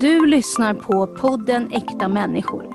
[0.00, 2.74] Du lyssnar på podden Äkta människor.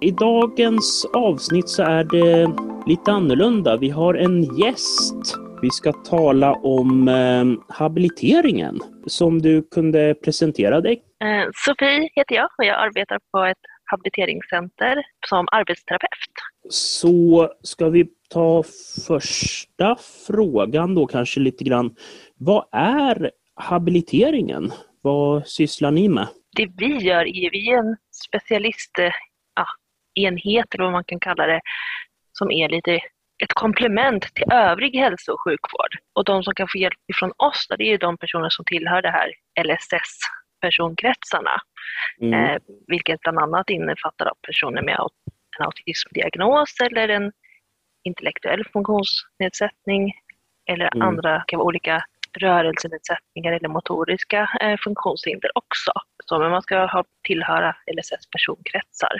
[0.00, 2.50] I dagens avsnitt så är det
[2.86, 3.76] lite annorlunda.
[3.76, 5.34] Vi har en gäst.
[5.62, 8.80] Vi ska tala om eh, habiliteringen.
[9.06, 11.02] Som du kunde presentera dig.
[11.20, 16.34] Eh, Sofie heter jag och jag arbetar på ett habiliteringscenter som arbetsterapeut.
[16.68, 18.62] Så ska vi ta
[19.06, 19.96] första
[20.26, 21.94] frågan då kanske lite grann.
[22.36, 24.72] Vad är habiliteringen?
[25.02, 26.26] Vad sysslar ni med?
[26.56, 27.96] Det vi gör är vi är en
[28.26, 29.14] specialistenhet,
[30.14, 31.60] enhet, eller vad man kan kalla det,
[32.32, 33.00] som är lite
[33.42, 35.96] ett komplement till övrig hälso och sjukvård.
[36.14, 39.10] Och de som kan få hjälp från oss, det är de personer som tillhör det
[39.10, 39.32] här
[39.64, 41.60] LSS-personkretsarna.
[42.20, 42.44] Mm.
[42.44, 44.98] Eh, vilket bland annat innefattar personer med
[45.58, 47.32] en autismdiagnos eller en
[48.04, 50.12] intellektuell funktionsnedsättning
[50.70, 51.08] eller Mm.
[51.08, 52.04] andra olika
[52.38, 55.92] rörelsenedsättningar eller motoriska eh, funktionshinder också.
[56.24, 59.14] Så men man ska ha, tillhöra LSS-personkretsar.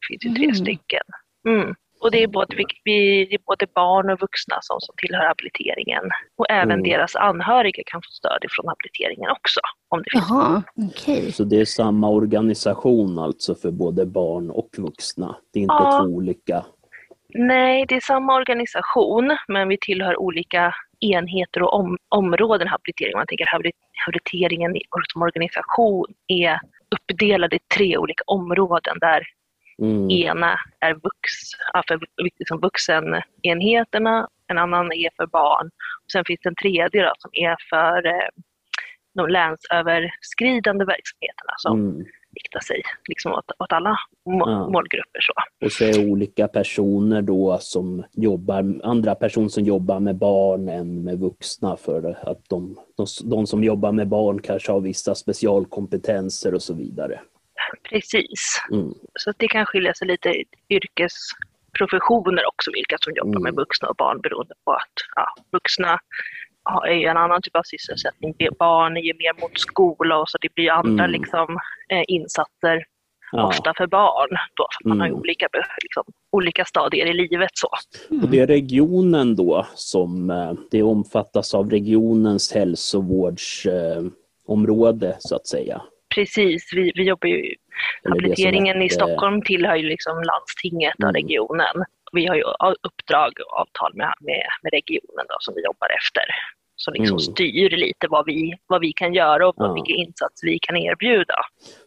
[0.00, 0.54] Det finns ju tre Mm.
[0.56, 1.02] stycken.
[1.48, 1.74] Mm.
[2.00, 5.26] Och det är, både, vi, vi, det är både barn och vuxna som, som tillhör
[5.26, 6.04] habiliteringen.
[6.38, 6.82] Och även Mm.
[6.82, 9.60] deras anhöriga kan få stöd ifrån habiliteringen också.
[9.88, 11.32] Om det finns Jaha, okej.
[11.32, 15.36] Så det är samma organisation alltså för både barn och vuxna?
[15.52, 15.98] Det är inte Ja.
[16.02, 16.64] två olika?
[17.34, 23.12] Nej, det är samma organisation, men vi tillhör olika enheter och om, områden habilitering.
[23.16, 23.72] Man tänker habili-
[24.06, 29.22] habiliteringen i- som organisation är uppdelad i tre olika områden där
[29.82, 30.10] Mm.
[30.10, 31.30] ena är vux,
[31.88, 35.66] för liksom vuxenenheterna, en annan är för barn.
[36.04, 38.28] Och sen finns det en tredje då, som är för eh,
[39.14, 42.06] de länsöverskridande verksamheterna som Mm.
[42.36, 44.68] Riktar sig liksom åt, åt alla må- Ja.
[44.70, 45.20] målgrupper.
[45.20, 45.32] Så.
[45.66, 51.04] Och så är olika personer då som jobbar, andra personer som jobbar med barn än
[51.04, 56.54] med vuxna för att de, de, de som jobbar med barn kanske har vissa specialkompetenser
[56.54, 57.20] och så vidare.
[57.90, 58.62] Precis.
[58.72, 58.94] Mm.
[59.20, 63.42] Så att det kan skilja sig lite i yrkesprofessioner också, vilka som jobbar Mm.
[63.42, 65.98] med vuxna och barn beroende på att ja, vuxna
[66.88, 68.34] är en annan typ av sysselsättning.
[68.58, 71.20] Barn är ju mer mot skola och så det blir andra Mm.
[71.20, 72.84] liksom, eh, insatser
[73.32, 73.46] Ja.
[73.46, 74.28] ofta för barn.
[74.56, 75.18] Då, för man har Mm.
[75.20, 77.50] olika, be- liksom, olika stadier i livet.
[77.54, 77.68] så.
[78.22, 85.46] Och det är regionen då som eh, det omfattas av regionens hälsovårdsområde eh, så att
[85.46, 85.82] säga.
[86.14, 87.54] Precis, vi, vi jobbar ju
[88.04, 91.14] Habiliteringen i Stockholm tillhör ju liksom landstinget och Mm.
[91.14, 91.84] regionen.
[92.12, 92.42] Vi har ju
[92.82, 96.22] uppdrag och avtal med, med, med regionen då, som vi jobbar efter.
[96.76, 97.18] Som liksom Mm.
[97.20, 99.72] styr lite vad vi, vad vi kan göra och Ja.
[99.72, 101.34] vilka insatser vi kan erbjuda.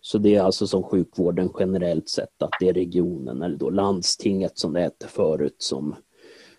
[0.02, 4.58] Så det är alltså som sjukvården generellt sett att det är regionen eller då landstinget
[4.58, 5.96] som det hette förut som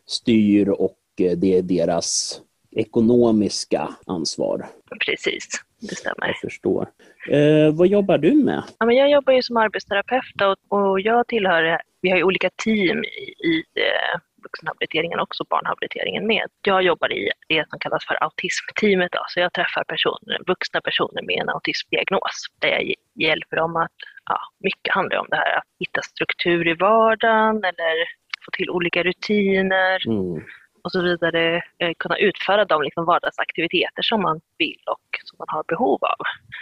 [0.07, 2.41] styr och eh, det är deras
[2.77, 4.67] ekonomiska ansvar.
[5.07, 5.47] Precis,
[5.81, 6.27] det stämmer.
[6.27, 6.89] Jag förstår.
[7.31, 8.63] Eh, vad jobbar du med?
[8.79, 12.51] Ja, men jag jobbar ju som arbetsterapeut och, och jag tillhör, vi har ju olika
[12.65, 16.47] team i, i eh, vuxenhabiliteringen också barnhabiliteringen med.
[16.63, 21.23] Jag jobbar i det som kallas för autismteamet, då, så jag träffar personer, vuxna personer
[21.23, 23.99] med en autismdiagnos där jag hjälper dem att,
[24.31, 27.97] ja, mycket handlar om det här att hitta struktur i vardagen eller
[28.45, 30.45] få till olika rutiner Mm
[30.85, 35.47] och så vidare, eh, kunna utföra de liksom vardagsaktiviteter som man vill och som man
[35.49, 36.21] har behov av.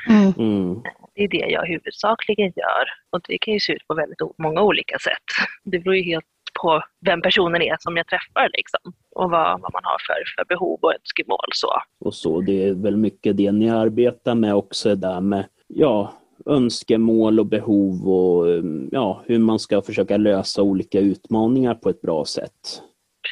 [0.08, 0.32] Mm.
[0.38, 0.82] Mm.
[1.14, 2.84] Det är det jag huvudsakligen gör.
[3.10, 5.28] Och det kan ju se ut på väldigt många olika sätt.
[5.64, 6.24] Det beror ju helt
[6.62, 8.92] på vem personen är som jag träffar liksom.
[9.10, 11.48] Och vad, vad man har för, för behov och önskemål.
[11.54, 11.68] Så.
[12.00, 12.40] Och så.
[12.40, 16.12] Det är väl mycket det ni arbetar med också, det där med ja,
[16.46, 18.46] önskemål och behov och
[18.90, 22.82] ja, hur man ska försöka lösa olika utmaningar på ett bra sätt.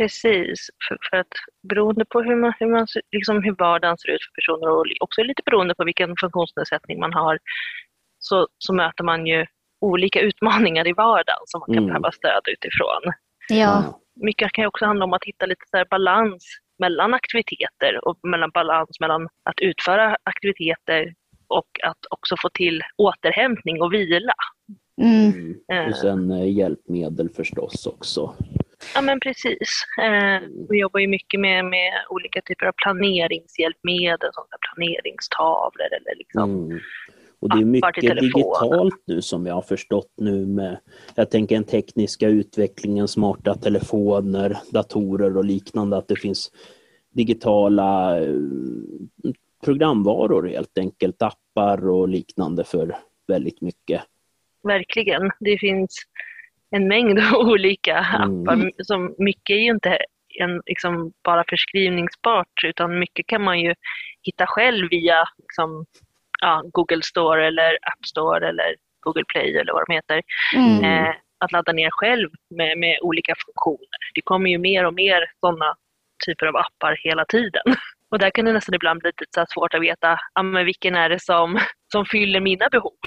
[0.01, 1.33] Precis, för, för att
[1.69, 4.85] beroende på hur, man, hur, man, ser- liksom hur vardagen ser ut för personer och
[5.01, 7.39] också lite beroende på vilken funktionsnedsättning man har
[8.19, 9.47] så, så möter man ju
[9.81, 11.87] olika utmaningar i vardagen som man kan Mm.
[11.87, 13.13] behöva stöd utifrån.
[13.49, 14.01] Ja.
[14.15, 16.45] mycket kan ju också handla om att hitta lite så här balans
[16.79, 21.15] mellan aktiviteter och mellan balans mellan att utföra aktiviteter
[21.47, 24.33] och att också få till återhämtning och vila.
[25.03, 25.55] Mm.
[25.73, 25.89] Mm.
[25.89, 28.35] Och sen eh, hjälpmedel förstås också.
[28.95, 29.85] Ja men precis.
[30.03, 36.67] Eh, vi jobbar ju mycket med, med olika typer av planeringshjälpmedel, som planeringstavlor eller liksom.
[36.67, 36.81] Mm.
[37.41, 40.79] Och det är mycket digitalt nu som jag har förstått nu med,
[41.15, 46.51] jag tänker den tekniska utvecklingen, smarta telefoner, datorer och liknande, att det finns
[47.15, 48.35] digitala eh,
[49.65, 52.97] programvaror helt enkelt, appar och liknande för
[53.29, 54.03] väldigt mycket.
[54.63, 55.31] Verkligen.
[55.41, 55.97] Det finns
[56.71, 58.43] en mängd olika Mm.
[58.43, 58.71] appar.
[58.85, 59.99] Som mycket är ju inte
[60.39, 63.75] en, liksom, bara förskrivningsbart utan mycket kan man ju
[64.23, 65.87] hitta själv via liksom,
[66.41, 70.23] ja, Google Store eller App Store eller Google Play eller vad de heter.
[70.57, 70.85] Mm.
[70.85, 73.99] Eh, att ladda ner själv med, med olika funktioner.
[74.15, 75.75] Det kommer ju mer och mer sådana
[76.27, 77.63] typer av appar hela tiden.
[78.11, 80.95] Och där kan det nästan ibland bli lite så svårt att veta ja, men vilken
[80.95, 81.59] är det som,
[81.93, 82.99] som fyller mina behov.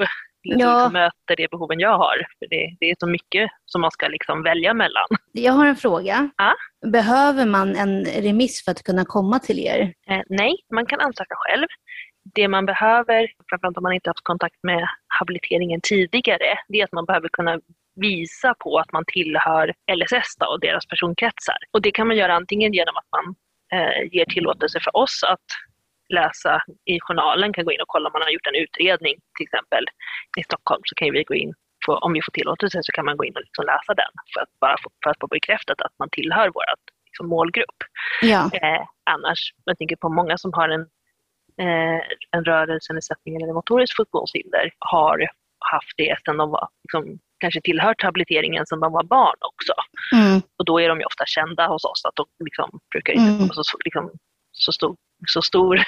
[0.49, 0.77] Eller som Ja.
[0.77, 2.17] liksom möter de behoven jag har.
[2.39, 5.03] För det, det är så mycket som man ska liksom välja mellan.
[5.31, 6.29] Jag har en fråga.
[6.37, 6.53] Ja.
[6.91, 9.93] Behöver man en remiss för att kunna komma till er?
[10.09, 11.67] Eh, nej, man kan ansöka själv.
[12.35, 14.87] Det man behöver, framförallt om man inte haft kontakt med
[15.19, 17.59] habiliteringen tidigare, det är att man behöver kunna
[17.95, 21.57] visa på att man tillhör LSS och deras personkretsar.
[21.71, 23.35] Och det kan man göra antingen genom att man
[23.79, 25.45] eh, ger tillåtelse för oss att
[26.13, 29.43] läsa i journalen, kan gå in och kolla om man har gjort en utredning till
[29.47, 29.83] exempel
[30.39, 31.53] i Stockholm så kan vi gå in,
[31.85, 34.41] få, om vi får tillåtelse så kan man gå in och liksom läsa den för
[34.41, 36.63] att bara få, för att få bekräftat att man tillhör vår
[37.05, 37.79] liksom, målgrupp.
[38.21, 38.49] Ja.
[38.53, 38.83] Eh,
[39.13, 40.81] annars, jag tänker på många som har en,
[41.63, 42.01] eh,
[42.31, 45.29] en rörelsenedsättning eller motoriskt funktionshinder har
[45.71, 49.73] haft det sedan de var, liksom, kanske tillhört habiliteringen sedan de var barn också.
[50.15, 50.41] Mm.
[50.57, 53.49] Och då är de ju ofta kända hos oss, att de liksom brukar inte Mm.
[53.49, 54.11] så, liksom,
[54.53, 54.95] så stor,
[55.27, 55.79] så stor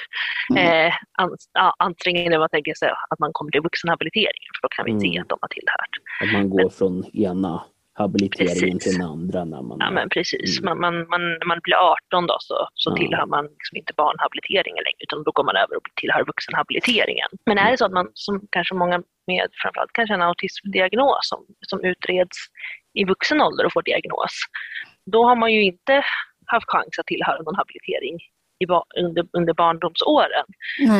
[0.50, 0.86] Mm.
[0.86, 4.68] eh, ans, ja, ansträngning när man tänker sig att man kommer till vuxenhabiliteringen, för då
[4.68, 5.22] kan vi se Mm.
[5.22, 5.94] att de har tillhört.
[6.22, 7.64] Att man går från ena
[7.98, 8.82] habiliteringen Precis.
[8.92, 9.76] till den andra när man...
[9.80, 10.64] Ja men precis, Mm.
[10.68, 12.96] man, man, man, när man blir 18 då så, så Ja.
[12.96, 17.28] tillhör man liksom inte barnhabiliteringen längre utan då går man över och tillhör vuxenhabiliteringen.
[17.46, 21.40] Men är det så att man, som kanske många med framförallt kanske en autismdiagnos som,
[21.70, 22.36] som utreds
[22.94, 24.34] i vuxen ålder och får diagnos,
[25.12, 26.04] då har man ju inte
[26.46, 28.18] haft chans att tillhöra någon habilitering
[28.96, 30.44] under, under barndomsåren.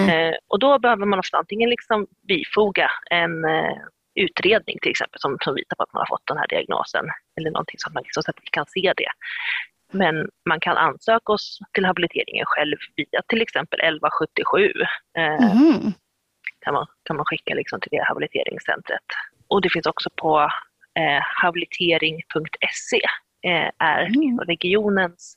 [0.09, 3.77] Eh, och då behöver man ofta antingen liksom bifoga en eh,
[4.15, 7.05] utredning till exempel som, som visar på att man har fått den här diagnosen
[7.41, 9.11] eller någonting så att man liksom, så att vi kan se det.
[9.93, 14.73] Men man kan ansöka oss till habiliteringen själv via till exempel 1177.
[15.19, 15.93] Eh, Mhm.
[16.65, 19.05] kan, man, kan man skicka liksom till det habiliteringscentret.
[19.49, 20.41] Och det finns också på
[20.99, 23.01] eh, habilitering.se
[23.51, 24.39] eh, är Mm.
[24.39, 25.37] regionens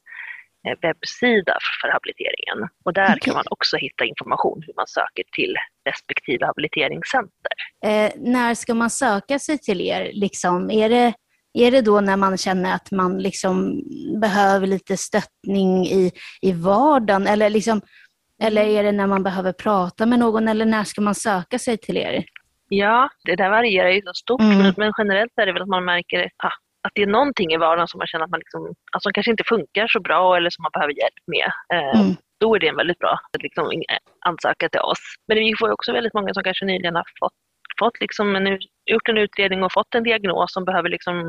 [0.82, 2.70] webbsida för habiliteringen.
[2.86, 3.20] Och där Okej.
[3.22, 5.56] kan man också hitta information hur man söker till
[5.90, 7.52] respektive habiliteringscenter.
[7.86, 10.12] Eh, när ska man söka sig till er?
[10.14, 11.14] Liksom, är, det,
[11.54, 13.82] är det då när man känner att man liksom
[14.22, 16.12] behöver lite stöttning i,
[16.42, 17.28] i vardagen?
[17.28, 17.82] Eller, liksom,
[18.42, 20.48] eller är det när man behöver prata med någon?
[20.48, 22.26] Eller när ska man söka sig till er?
[22.72, 24.74] Ja, det där varierar ju så stort, Mm.
[24.78, 26.52] men, generellt är det väl att man märker ah,
[26.84, 29.32] att det är någonting i vardagen som man känner att man liksom, alltså, som kanske
[29.32, 31.52] inte funkar så bra eller som man behöver hjälp med.
[31.74, 32.16] Eh, Mm.
[32.40, 35.00] Då är det en väldigt bra liksom, eh, ansöka till oss.
[35.28, 37.34] Men vi får också väldigt många som kanske nyligen har fått,
[37.80, 38.60] fått liksom en,
[38.92, 41.20] gjort en utredning och fått en diagnos som behöver liksom,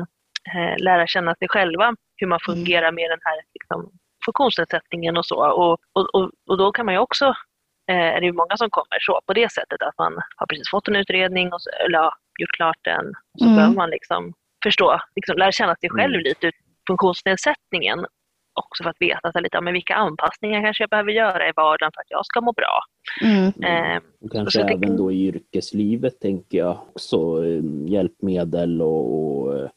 [0.55, 3.91] eh, lära känna sig själva, hur man fungerar med den här liksom,
[4.25, 5.35] funktionsnedsättningen och så.
[5.51, 7.25] Och, och, och, och då kan man ju också
[7.91, 10.69] eh, är det ju många som kommer så på det sättet att man har precis
[10.69, 13.13] fått en utredning och så, eller ja, gjort klart den.
[13.39, 13.55] Så Mm.
[13.55, 14.33] behöver man liksom
[14.63, 16.23] förstå, liksom lära känna sig själv Mm.
[16.23, 16.51] lite,
[16.87, 18.05] funktionsnedsättningen.
[18.53, 21.49] Också för att veta så här lite, ja, men vilka anpassningar kanske jag behöver göra
[21.49, 22.79] i vardagen för att jag ska må bra.
[23.21, 23.45] Mm.
[23.63, 27.61] Eh, Och kanske så det även då i yrkeslivet tänker jag också eh,
[27.91, 29.13] hjälpmedel och,
[29.43, 29.69] och eh,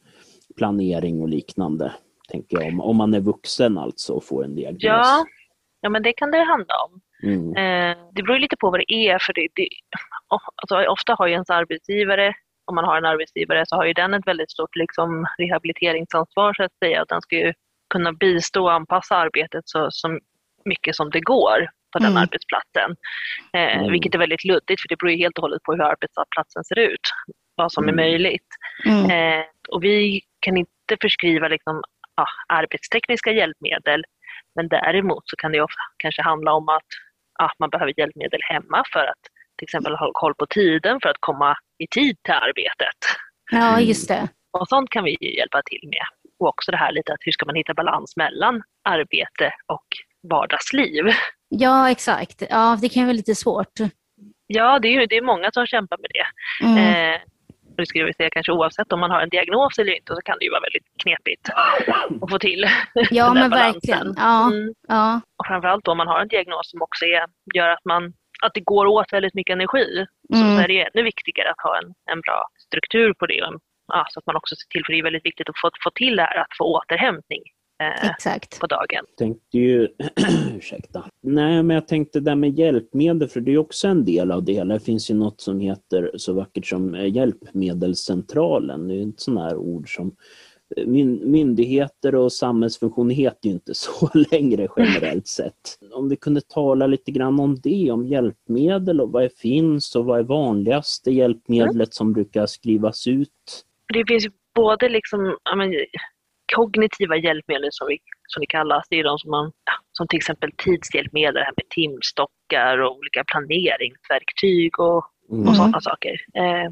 [0.57, 1.93] planering och liknande.
[2.29, 4.83] Tänker jag, om, om man är vuxen alltså och får en diagnos.
[4.83, 5.25] ja,
[5.81, 7.01] ja, men det kan det handla om.
[7.23, 7.49] Mm.
[7.55, 9.19] Eh, det beror lite på vad det är.
[9.19, 9.67] För det, det,
[10.55, 12.33] alltså, ofta har ju ens arbetsgivare,
[12.65, 16.63] om man har en arbetsgivare, så har ju den ett väldigt stort liksom, rehabiliteringsansvar så
[16.63, 17.01] att säga.
[17.01, 17.53] Att den ska ju
[17.89, 20.19] kunna bistå och anpassa arbetet så, så
[20.65, 22.21] mycket som det går på den Mm.
[22.23, 22.95] arbetsplatsen.
[23.53, 23.91] Eh, Mm.
[23.91, 26.79] Vilket är väldigt luddigt för det beror ju helt och hållet på hur arbetsplatsen ser
[26.79, 27.01] ut.
[27.55, 27.93] Vad som Mm.
[27.99, 28.47] är möjligt.
[28.85, 29.09] Mm.
[29.39, 31.83] Eh, och vi kan inte förskriva liksom,
[32.15, 34.03] ja, arbetstekniska hjälpmedel,
[34.55, 36.87] men däremot så kan det ofta kanske handla om att
[37.39, 39.21] ja, man behöver hjälpmedel hemma för att
[39.57, 42.99] till exempel ha koll på tiden för att komma i tid till arbetet.
[43.51, 44.27] Ja, just det.
[44.59, 46.05] Och sånt kan vi hjälpa till med.
[46.39, 49.85] Och också det här lite att hur ska man hitta balans mellan arbete och
[50.29, 51.03] vardagsliv.
[51.49, 52.43] Ja, exakt.
[52.49, 53.73] Ja, det kan ju vara lite svårt.
[54.47, 56.25] Ja, det är ju det är många som kämpar med det.
[56.65, 56.77] Mm.
[57.13, 57.21] Eh,
[57.71, 60.21] och det skulle jag säga kanske oavsett om man har en diagnos eller inte så
[60.21, 61.49] kan det ju vara väldigt knepigt
[62.21, 62.65] att få till
[63.11, 63.73] Ja, men balansen.
[63.73, 64.13] verkligen.
[64.17, 64.73] Ja, Mm.
[64.87, 65.21] ja.
[65.39, 68.13] Och framförallt om man har en diagnos som också är, gör att, man,
[68.45, 70.05] att det går åt väldigt mycket energi.
[70.33, 70.57] Så, Mm.
[70.57, 73.41] så är det ännu viktigare att ha en, en bra struktur på det.
[73.43, 75.69] Och, ja, så att man också ser till, för det är väldigt viktigt att få,
[75.83, 77.41] få till det här att få återhämtning
[77.83, 78.59] eh, exakt.
[78.59, 79.05] på dagen.
[79.17, 79.87] tänkte ju,
[80.57, 81.03] ursäkta.
[81.21, 84.43] Nej, men jag tänkte det där med hjälpmedel, för det är också en del av
[84.43, 84.73] det hela.
[84.73, 88.87] Det finns ju något som heter så vackert som eh, Hjälpmedelscentralen.
[88.87, 90.15] Det är ett sånt här ord som
[91.25, 95.77] myndigheter och samhällsfunktion heter ju inte så längre generellt sett.
[95.93, 100.05] Om vi kunde tala lite grann om det, om hjälpmedel och vad det finns och
[100.05, 103.65] vad är vanligaste hjälpmedlet som brukar skrivas ut?
[103.93, 105.73] Det finns ju både liksom, men,
[106.55, 109.51] kognitiva hjälpmedel som, vi, som det kallas, det är de som man,
[109.91, 115.53] som till exempel tidshjälpmedel, här med timstockar och olika planeringsverktyg och, och Mm.
[115.53, 116.11] sådana saker.
[116.33, 116.71] Eh,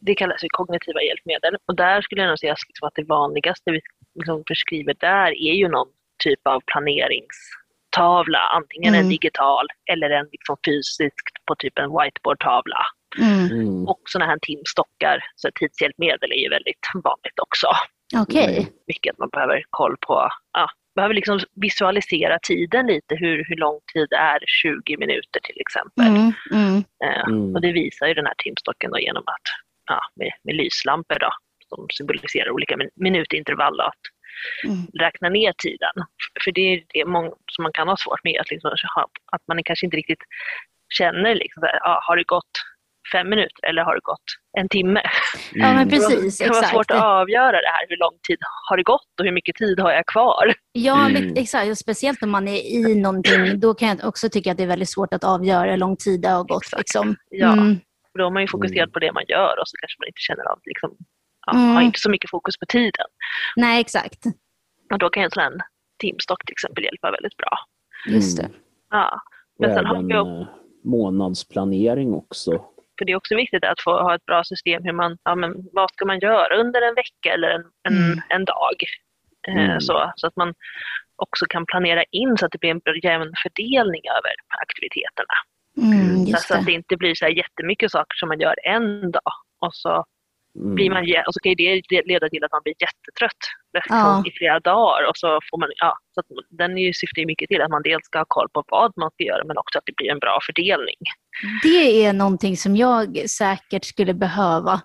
[0.00, 3.70] det kallas ju kognitiva hjälpmedel och där skulle jag nog säga liksom att det vanligaste
[3.70, 3.80] vi
[4.14, 5.88] liksom förskriver där är ju någon
[6.24, 9.10] typ av planeringstavla, antingen en Mm.
[9.10, 12.82] digital eller en liksom fysisk på typ en whiteboardtavla.
[13.20, 13.44] Mm.
[13.50, 13.88] Mm.
[13.88, 17.66] Och sådana här timstockar, så tidshjälpmedel är ju väldigt vanligt också.
[18.22, 18.68] Okej.
[18.86, 23.80] Mycket att man behöver koll på, ja, behöver liksom visualisera tiden lite, hur, hur lång
[23.92, 26.06] tid är 20 minuter till exempel.
[26.06, 26.32] Mm.
[26.52, 26.76] Mm.
[27.04, 27.54] Eh, Mm.
[27.54, 29.46] Och det visar ju den här timstocken då genom att,
[29.90, 31.30] ja, med, med lyslampor då,
[31.68, 34.04] som symboliserar olika min- minutintervall och att
[34.64, 34.76] Mm.
[34.98, 35.94] räkna ner tiden.
[36.44, 38.70] För det är det många, som man kan ha svårt med, att, liksom,
[39.32, 40.22] att man kanske inte riktigt
[40.98, 42.50] känner, liksom, här, ja, har det gått
[43.12, 44.24] fem minuter eller har det gått
[44.58, 45.02] en timme?
[45.52, 45.88] Ja men Mm.
[45.88, 49.06] precis, Det kan vara svårt att avgöra det här, hur lång tid har det gått
[49.18, 50.54] och hur mycket tid har jag kvar?
[50.72, 51.12] Ja, Mm.
[51.12, 51.70] men exakt.
[51.70, 54.66] Och Speciellt om man är i någonting, då kan jag också tycka att det är
[54.68, 56.62] väldigt svårt att avgöra hur lång tid det har gått.
[56.62, 56.78] Exakt.
[56.80, 57.16] Liksom.
[57.30, 57.76] Ja, Mm.
[58.18, 58.92] Då är man ju fokuserad Mm.
[58.92, 60.96] på det man gör och så kanske man inte känner av, liksom,
[61.46, 61.74] ja, Mm.
[61.74, 63.06] har inte så mycket fokus på tiden.
[63.56, 64.24] Nej, exakt.
[64.92, 65.52] Och då kan en sån här
[65.98, 67.58] timstock till exempel hjälpa väldigt bra.
[68.06, 68.42] Just det.
[68.44, 68.56] Mm.
[68.90, 69.20] Ja.
[69.58, 70.46] Och Men sen har även vi också, eh,
[70.84, 72.64] månadsplanering också.
[72.98, 75.54] för det är också viktigt att få ha ett bra system hur man, ja men
[75.72, 78.20] vad ska man göra under en vecka eller en, en, Mm.
[78.28, 78.74] en dag?
[79.48, 79.80] Eh, Mm.
[79.80, 80.54] Så, så att man
[81.16, 85.34] också kan planera in så att det blir en jämn fördelning över aktiviteterna.
[85.82, 86.72] Mm, just så att det.
[86.72, 90.04] inte blir så här jättemycket saker som man gör en dag och så,
[90.58, 90.74] Mm.
[90.74, 93.42] blir man, och så kan det leda till att man blir jättetrött
[93.88, 94.22] Ja.
[94.26, 95.08] i flera dagar.
[95.08, 97.82] Och så får man, ja, så den är ju, syftar ju mycket till att man
[97.82, 100.18] dels ska ha koll på vad man ska göra men också att det blir en
[100.18, 100.96] bra fördelning.
[101.62, 104.80] Det är någonting som jag säkert skulle behöva.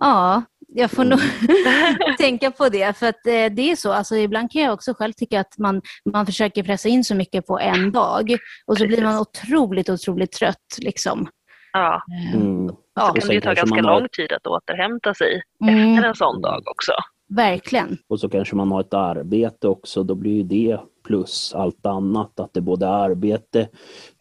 [0.00, 0.42] Ja,
[0.76, 1.18] jag får nog
[2.18, 2.96] tänka på det.
[2.96, 5.82] För att eh, det är så, alltså, ibland kan jag också själv tycka att man,
[6.12, 10.32] man försöker pressa in så mycket på en dag och så blir man otroligt, otroligt
[10.32, 10.76] trött.
[10.78, 11.26] Liksom.
[11.72, 12.02] Ja,
[12.34, 12.74] Eh, Mm.
[12.96, 15.94] Ja, det kan det ju ta ganska har- lång tid att återhämta sig Mm.
[15.94, 16.92] efter en sån dag också.
[17.28, 17.98] verkligen.
[18.08, 22.40] Och så kanske man har ett arbete också, då blir ju det plus allt annat.
[22.40, 23.68] Att det är både arbete,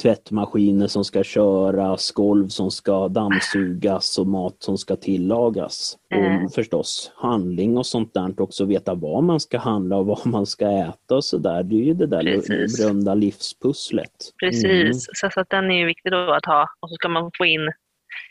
[0.02, 5.98] tvättmaskiner som ska köras, golv som ska dammsugas och mat som ska tillagas.
[6.16, 6.46] Mm.
[6.46, 10.46] Och förstås handling och sånt där också, veta vad man ska handla och vad man
[10.46, 11.64] ska äta och sådär.
[11.64, 12.80] Det är ju det där Precis.
[12.80, 14.12] berömda livspusslet.
[14.40, 14.94] Precis, Mm.
[14.94, 16.68] så, så att den är ju viktig då att ha.
[16.80, 17.72] Och så ska man få in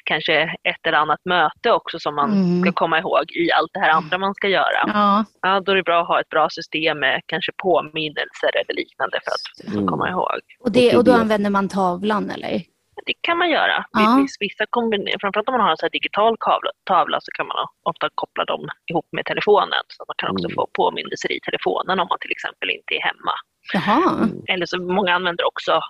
[0.05, 2.63] kanske ett eller annat möte också som man Mm.
[2.63, 4.81] ska komma ihåg i allt det här andra man ska göra.
[4.87, 8.75] Ja, Ja, då är det bra att ha ett bra system med kanske påminnelser eller
[8.75, 9.87] liknande för att Mm.
[9.87, 10.39] komma ihåg.
[10.61, 12.63] och, det, Och då använder man tavlan eller?
[13.07, 13.85] Det kan man göra.
[13.93, 14.17] Ja.
[14.23, 17.47] Viss, vissa kombiner, framförallt om man har en så här digital kavla, tavla så kan
[17.47, 19.83] man ofta koppla dem ihop med telefonen.
[19.89, 20.55] Så att man kan också Mm.
[20.55, 23.35] få påminnelser i telefonen om man till exempel inte är hemma.
[23.73, 24.29] Jaha.
[24.49, 25.81] Eller så många använder också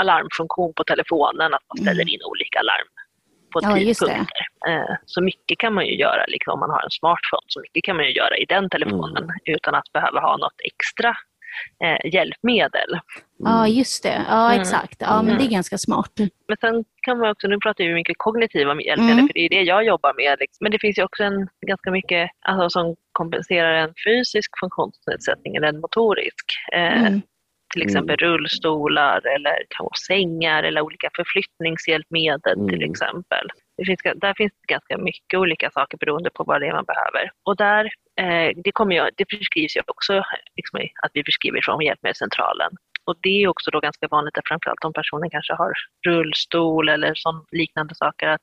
[0.00, 2.88] alarmfunktion på telefonen, att man ställer in olika alarm
[3.52, 3.70] på Mm.
[3.70, 4.46] Ja, tidpunkter.
[4.68, 7.46] Eh, Så mycket kan man ju göra liksom, om man har en smartphone.
[7.46, 9.36] Så mycket kan man ju göra i den telefonen Mm.
[9.44, 11.14] utan att behöva ha något extra
[11.84, 12.98] eh, hjälpmedel.
[13.38, 14.22] Ja, just det.
[14.28, 14.60] Ja, Mm.
[14.60, 14.96] exakt.
[15.00, 16.12] Ja, men det är ganska smart.
[16.48, 19.26] Men sen kan man också, nu pratar vi mycket kognitiva hjälpmedel, Mm.
[19.26, 20.36] för det är det jag jobbar med.
[20.40, 20.64] Liksom.
[20.64, 25.68] Men det finns ju också en, ganska mycket alltså, som kompenserar en fysisk funktionsnedsättning eller
[25.68, 26.44] en motorisk.
[26.72, 27.22] Eh, Mm.
[27.72, 29.56] Till exempel rullstolar eller
[30.06, 32.90] sängar eller olika förflyttningshjälpmedel till Mm.
[32.90, 33.48] exempel.
[33.76, 37.30] Det finns, där finns ganska mycket olika saker beroende på vad det är man behöver.
[37.44, 37.84] Och där,
[38.20, 40.22] eh, det, kommer jag, det förskrivs ju också
[40.56, 42.70] liksom, att vi förskriver från Hjälpmedelscentralen.
[43.04, 45.72] Och det är också då ganska vanligt att framförallt om personen kanske har
[46.06, 48.42] rullstol eller sån liknande saker att,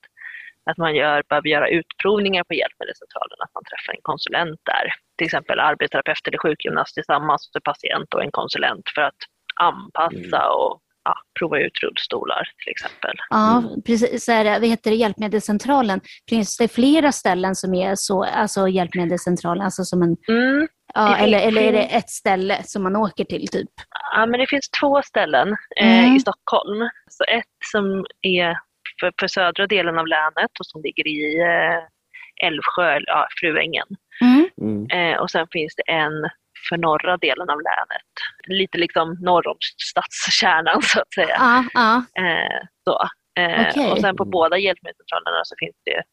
[0.70, 4.94] att man gör, behöver göra utprovningar på Hjälpmedelscentralen, att man träffar en konsulent där.
[5.18, 9.16] Till exempel arbetsterapeut eller sjukgymnast tillsammans med patient och en konsulent för att
[9.62, 13.16] anpassa och ja, prova ut rullstolar till exempel.
[13.30, 13.82] Ja, Mm.
[13.82, 14.28] precis.
[14.30, 16.02] Vad heter det, Hjälpmedelscentralen.
[16.30, 20.68] Finns det flera ställen som är så, alltså Hjälpmedelscentralen, alltså som en, Mm.
[20.94, 23.70] ja, Det eller, finns- eller är det ett ställe som man åker till typ?
[24.16, 26.16] Ja, men det finns två ställen eh, Mm.
[26.16, 26.90] i Stockholm.
[27.10, 28.58] Så ett som är
[29.00, 33.88] för, för södra delen av länet och som ligger i eh, Älvsjö, ja, Fruängen.
[34.22, 34.50] Mm.
[34.62, 35.14] Mm.
[35.14, 36.30] Eh, och sen finns det en
[36.70, 38.12] för norra delen av länet.
[38.48, 39.58] Lite liksom norr om
[39.90, 41.36] stadskärnan så att säga.
[41.40, 41.96] Ja, ja.
[42.24, 43.02] Eh, så.
[43.42, 43.92] Eh, Okej.
[43.92, 46.04] Och sen på båda hjälpmedelscentralerna så finns det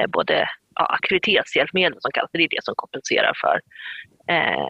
[0.00, 3.60] eh, både ja, aktivitetshjälpmedel som kallas det, är det som kompenserar för
[4.34, 4.68] eh,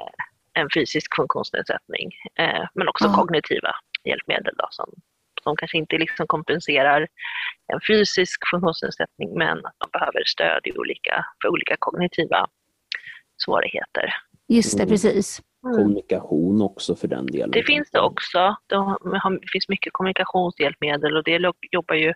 [0.53, 2.11] en fysisk funktionsnedsättning.
[2.39, 3.15] Eh, men också Ja.
[3.15, 3.73] kognitiva
[4.05, 4.89] hjälpmedel då, som,
[5.43, 7.01] som kanske inte liksom kompenserar
[7.73, 12.47] en fysisk funktionsnedsättning men att man behöver stöd i olika, för olika kognitiva
[13.45, 14.15] svårigheter.
[14.49, 14.91] Just det, Mm.
[14.93, 15.41] precis.
[15.63, 17.51] Kommunikation också för den delen.
[17.51, 18.39] Det finns det också.
[18.39, 22.15] Har, det finns mycket kommunikationshjälpmedel och det jobbar ju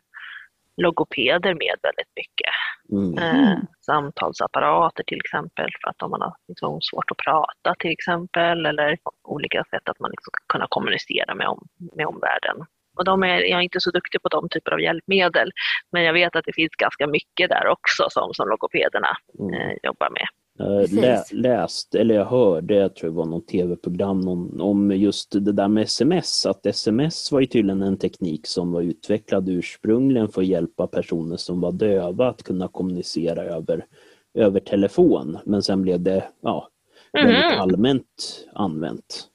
[0.76, 2.54] logopeder med väldigt mycket.
[2.92, 3.18] Mm.
[3.18, 8.66] Eh, samtalsapparater till exempel för att om man har liksom svårt att prata till exempel
[8.66, 12.56] eller olika sätt att man liksom ska kunna kommunicera med, om, med omvärlden.
[12.98, 15.50] Och de är, jag är inte så duktig på de typer av hjälpmedel
[15.92, 19.54] men jag vet att det finns ganska mycket där också som, som logopederna Mm.
[19.54, 20.26] eh, jobbar med.
[20.58, 25.32] Jag lä, läst, eller jag hörde, jag tror det var något tv-program någon, om just
[25.32, 30.28] det där med sms, att sms var ju tydligen en teknik som var utvecklad ursprungligen
[30.28, 33.86] för att hjälpa personer som var döva att kunna kommunicera över,
[34.34, 36.68] över telefon, men sen blev det ja,
[37.12, 37.60] väldigt Mhm.
[37.60, 39.28] allmänt använt.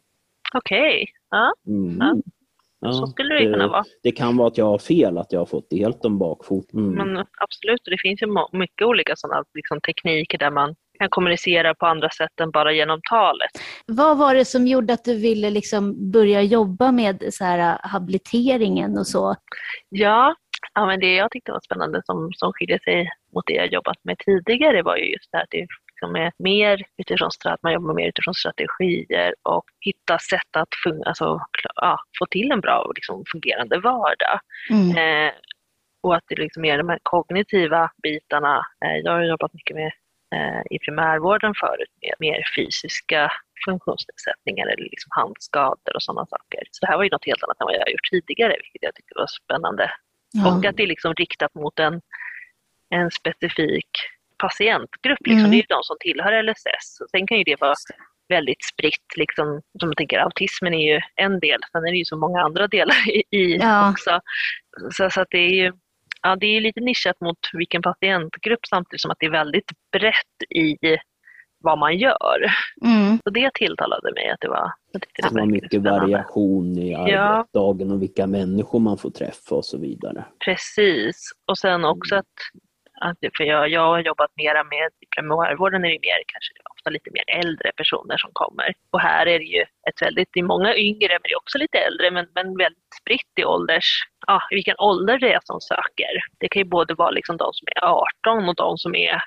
[0.53, 1.97] Okej, ja, Mm.
[1.99, 2.15] Ja.
[2.79, 3.83] Ja, så skulle det ju kunna vara.
[4.03, 6.79] Det kan vara att jag har fel, att jag har fått det helt om bakfoten.
[6.79, 7.13] Mm.
[7.13, 11.85] Men absolut, det finns ju mycket olika sådana liksom, tekniker där man kan kommunicera på
[11.85, 13.51] andra sätt än bara genom talet.
[13.85, 17.89] Vad var det som gjorde att du ville liksom börja jobba med så här, äh,
[17.89, 19.35] habiliteringen och så?
[19.89, 20.35] Ja,
[20.73, 23.97] ja men det jag tyckte var spännande som, som skiljer sig mot det jag jobbat
[24.03, 25.67] med tidigare var ju just det här att det
[26.01, 31.03] liksom är mer utifrån, att man jobbar mer utifrån strategier och hitta sätt att fun-
[31.05, 31.41] alltså,
[31.75, 34.39] ja, få till en bra och liksom, fungerande vardag.
[34.69, 34.97] Mm.
[34.97, 35.33] Eh,
[36.03, 38.65] och att det liksom är de här kognitiva bitarna.
[38.85, 39.91] Eh, jag har jobbat mycket med
[40.71, 43.31] i primärvården förut med mer fysiska
[43.65, 46.59] funktionsnedsättningar eller liksom handskador och sådana saker.
[46.71, 48.83] Så det här var ju något helt annat än vad jag har gjort tidigare, vilket
[48.83, 49.83] jag tyckte var spännande.
[50.45, 50.69] Och Ja.
[50.69, 52.01] att det är liksom riktat mot en,
[52.89, 53.89] en specifik
[54.37, 55.19] patientgrupp.
[55.27, 55.39] Liksom.
[55.39, 55.51] Mm.
[55.51, 57.01] Det är ju de som tillhör LSS.
[57.01, 57.73] Och sen kan ju det vara
[58.29, 59.07] väldigt spritt.
[59.17, 62.41] Liksom, som jag tänker, autismen är ju en del, sen är det ju så många
[62.41, 63.91] andra delar i, i Ja.
[63.91, 64.19] också.
[64.91, 65.73] Så, så att det är ju
[66.21, 70.51] ja, det är lite nischat mot vilken patientgrupp samtidigt som att det är väldigt brett
[70.55, 70.77] i
[71.59, 72.37] vad man gör.
[72.85, 73.17] Mm.
[73.23, 75.99] Så det tilltalade mig att det var, Det var mycket spännande.
[75.99, 76.99] variation i Ja.
[77.19, 80.25] arbetsdagen och vilka människor man får träffa och så vidare.
[80.45, 81.31] Precis.
[81.45, 82.25] Och sen också att,
[83.01, 86.89] att för jag, jag har jobbat mera med, i primärvården är det mer kanske ofta
[86.89, 88.73] lite mer äldre personer som kommer.
[88.91, 91.57] Och här är det ju ett väldigt, det är många yngre men det är också
[91.57, 93.89] lite äldre men, men väldigt spritt i ålders,
[94.27, 96.13] ja i vilken ålder det är som söker.
[96.39, 99.21] Det kan ju både vara liksom de som är 18 och de som är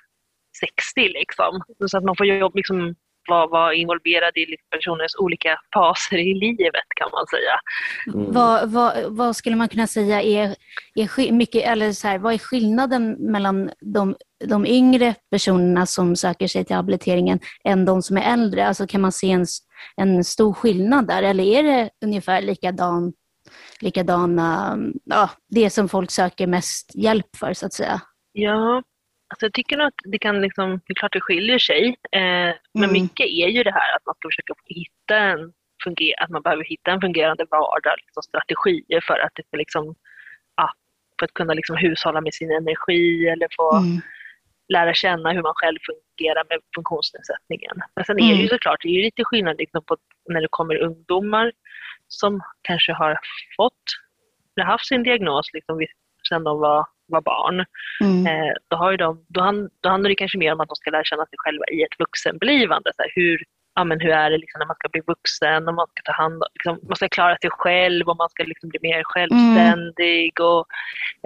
[0.60, 1.62] 60 liksom.
[1.90, 2.94] Så att man får jobb, liksom,
[3.30, 7.56] vara, vara involverad i liksom personers olika faser i livet kan man säga.
[8.14, 8.32] Mm.
[8.32, 10.56] Vad, vad, vad skulle man kunna säga är,
[10.94, 16.48] är mycket, eller så här, vad är skillnaden mellan de, de yngre personerna som söker
[16.48, 18.66] sig till habiliteringen än de som är äldre?
[18.66, 19.46] Alltså kan man se en,
[19.96, 23.12] en stor skillnad där eller är det ungefär likadan,
[23.80, 28.00] likadana, ja, det som folk söker mest hjälp för så att säga?
[28.32, 28.82] Ja,
[29.30, 31.86] alltså jag tycker nog att det kan liksom, det är klart det skiljer sig.
[32.12, 32.20] Eh,
[32.74, 32.92] men Mm.
[32.92, 35.52] mycket är ju det här att man ska försöka hitta en
[35.84, 39.94] funger- att man behöver hitta en fungerande vardag, liksom strategier för att det ska liksom,
[40.56, 40.70] ja,
[41.18, 44.00] för att kunna liksom hushålla med sin energi eller få Mm.
[44.68, 47.76] lära känna hur man själv fungerar med funktionsnedsättningen.
[47.94, 48.48] Men sen är det ju Mm.
[48.48, 49.96] såklart, det är ju lite skillnad liksom på
[50.28, 51.52] när det kommer ungdomar
[52.08, 53.18] som kanske har
[53.56, 53.82] fått,
[54.56, 55.86] eller haft sin diagnos liksom
[56.28, 57.64] sedan de var, var barn.
[58.04, 58.26] Mm.
[58.26, 60.76] Eh, då, har ju de, då, hand, då handlar det kanske mer om att de
[60.76, 62.90] ska lära känna sig själva i ett vuxenblivande.
[62.96, 63.42] Så här, hur,
[63.74, 66.22] ja, men hur är det liksom när man ska bli vuxen, och man ska ta
[66.22, 70.40] hand om, liksom, man ska klara sig själv och man ska liksom bli mer självständig
[70.40, 70.66] och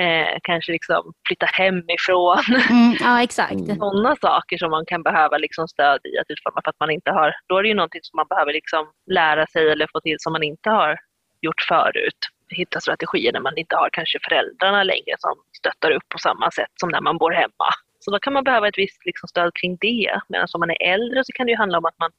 [0.04, 2.44] eh, kanske liksom flytta hemifrån.
[2.70, 2.96] Mm.
[3.00, 3.52] Ja, exakt.
[3.52, 3.76] Mm.
[3.76, 7.10] Sådana saker som man kan behöva liksom stöd i att utforma för att man inte
[7.10, 10.16] har, då är det ju någonting som man behöver liksom lära sig eller få till
[10.18, 10.98] som man inte har
[11.40, 12.20] gjort förut.
[12.48, 16.70] Hitta strategier när man inte har kanske föräldrarna längre som stöttar upp på samma sätt
[16.80, 17.68] som när man bor hemma.
[17.98, 20.20] Så då kan man behöva ett visst liksom stöd kring det.
[20.28, 22.10] Medan om man är äldre så kan det ju handla om att man,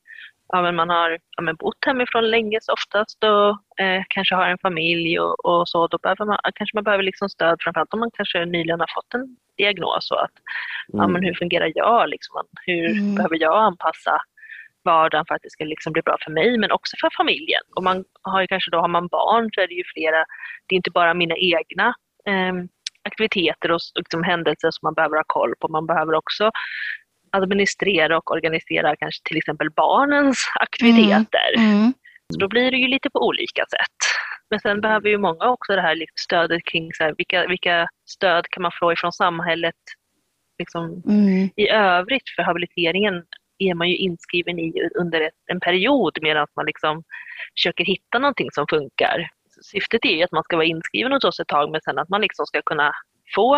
[0.47, 4.47] ja, men man har ja, men bott hemifrån länge så oftast och eh, kanske har
[4.47, 5.87] en familj och, och så.
[5.87, 9.13] Då behöver man, kanske man behöver liksom stöd framförallt om man kanske nyligen har fått
[9.13, 10.11] en diagnos.
[10.11, 10.31] Och att,
[10.87, 11.13] ja, Mm.
[11.13, 12.09] men hur fungerar jag?
[12.09, 12.41] Liksom?
[12.65, 13.15] Hur Mm.
[13.15, 14.21] behöver jag anpassa
[14.85, 17.61] vardagen för att det ska liksom bli bra för mig men också för familjen.
[17.75, 20.25] Om man har ju kanske då har man barn så är det ju flera,
[20.65, 21.87] det är inte bara mina egna
[22.27, 22.53] eh,
[23.03, 25.67] aktiviteter och liksom händelser som man behöver ha koll på.
[25.67, 26.51] Man behöver också
[27.31, 31.49] administrera och organisera kanske till exempel barnens aktiviteter.
[31.57, 31.93] Mm.
[32.33, 33.99] Så då blir det ju lite på olika sätt.
[34.49, 38.45] Men sen behöver ju många också det här stödet kring så här, vilka, vilka stöd
[38.49, 39.75] kan man få ifrån samhället
[40.59, 41.49] liksom, Mm.
[41.55, 43.23] i övrigt för habiliteringen
[43.57, 47.03] är man ju inskriven i under ett, en period medan man liksom
[47.57, 49.29] försöker hitta någonting som funkar.
[49.61, 52.09] Syftet är ju att man ska vara inskriven hos oss ett tag men sen att
[52.09, 52.91] man liksom ska kunna
[53.35, 53.55] få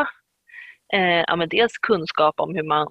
[0.94, 2.88] eh, ja, dels kunskap om hur man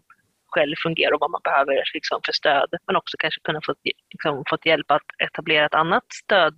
[0.47, 3.75] själv fungerar och vad man behöver liksom, för stöd men också kanske kunna få
[4.11, 6.55] liksom, fått hjälp att etablera ett annat stöd,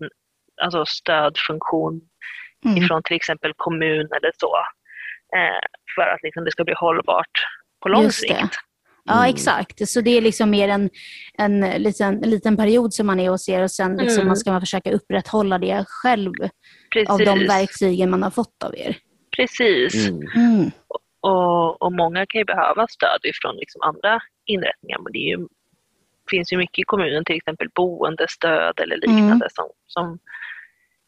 [0.63, 2.01] alltså stödfunktion
[2.65, 2.85] Mm.
[2.85, 4.57] ifrån till exempel kommun eller så.
[5.37, 5.61] Eh,
[5.95, 7.31] för att liksom, det ska bli hållbart
[7.83, 8.49] på lång Just det.
[9.09, 9.35] Ja, Mm.
[9.35, 9.89] exakt.
[9.89, 10.91] Så det är liksom mer en,
[11.39, 14.27] en, liten, en liten period som man är hos er och sen liksom Mm.
[14.27, 16.33] man ska man försöka upprätthålla det själv
[16.93, 17.11] Precis.
[17.11, 18.97] av de verktygen man har fått av er.
[19.37, 20.09] Precis.
[20.09, 20.23] Mm.
[20.37, 20.71] Mm.
[21.21, 24.99] Och, och många kan ju behöva stöd ifrån liksom andra inrättningar.
[24.99, 25.47] Men det är ju,
[26.31, 30.19] finns ju mycket i kommunen, till exempel boendestöd eller liknande som, som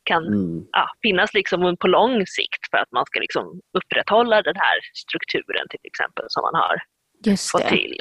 [0.05, 0.65] kan Mm.
[0.73, 5.67] ja, finnas liksom på lång sikt för att man ska liksom upprätthålla den här strukturen
[5.71, 6.77] till exempel som man har
[7.25, 7.69] Just fått det.
[7.69, 7.97] till.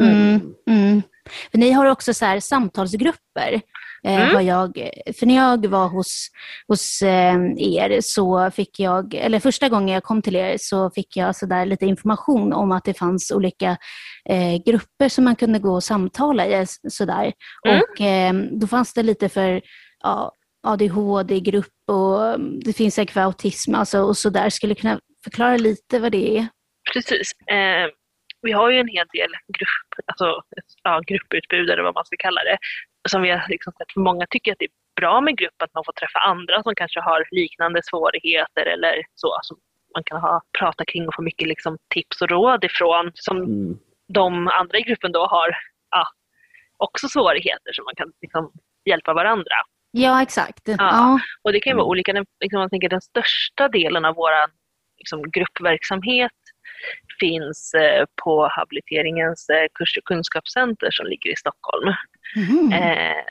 [0.00, 0.40] Mm.
[0.70, 1.02] Mm.
[1.50, 3.60] För ni har också så här samtalsgrupper.
[4.04, 4.34] Eh, Mm.
[4.34, 6.28] har jag, för när jag var hos,
[6.68, 11.16] hos eh, er så fick jag, eller första gången jag kom till er så fick
[11.16, 13.76] jag så där lite information om att det fanns olika
[14.28, 16.66] eh, grupper som man kunde gå och samtala i.
[16.88, 17.32] Sådär.
[17.68, 17.80] Mm.
[17.82, 19.60] Och eh, då fanns det lite för
[20.02, 20.32] ja,
[20.66, 24.50] ADHD-grupp och mm, det finns säkert för autism alltså, och sådär.
[24.50, 26.48] Skulle du kunna förklara lite vad det är?
[26.92, 27.32] Precis.
[28.42, 30.42] Vi har ju en hel del grupp, alltså,
[30.82, 32.58] ja, grupputbud eller vad man ska kalla det.
[33.08, 34.70] Som vi har liksom sett, många tycker att det är
[35.00, 39.38] bra med grupp, att man får träffa andra som kanske har liknande svårigheter eller så.
[39.42, 39.56] Som
[39.94, 43.10] man kan ha, prata kring och få mycket liksom, tips och råd ifrån.
[43.14, 43.78] Som Mm.
[44.14, 45.56] de andra i gruppen då har
[45.90, 46.04] ja,
[46.76, 48.52] också svårigheter som man kan liksom,
[48.84, 49.54] hjälpa varandra.
[49.90, 50.62] Ja, exakt.
[50.64, 51.18] Ja.
[51.42, 51.90] Och det kan ju vara Mm.
[51.90, 52.12] olika.
[52.12, 54.30] Den- Liksom, jag tänker den största delen av vår
[54.98, 56.32] liksom, gruppverksamhet
[57.20, 61.88] finns eh, på habiliteringens eh, kurs och kunskapscenter som ligger i Stockholm.
[62.72, 63.24] Eh,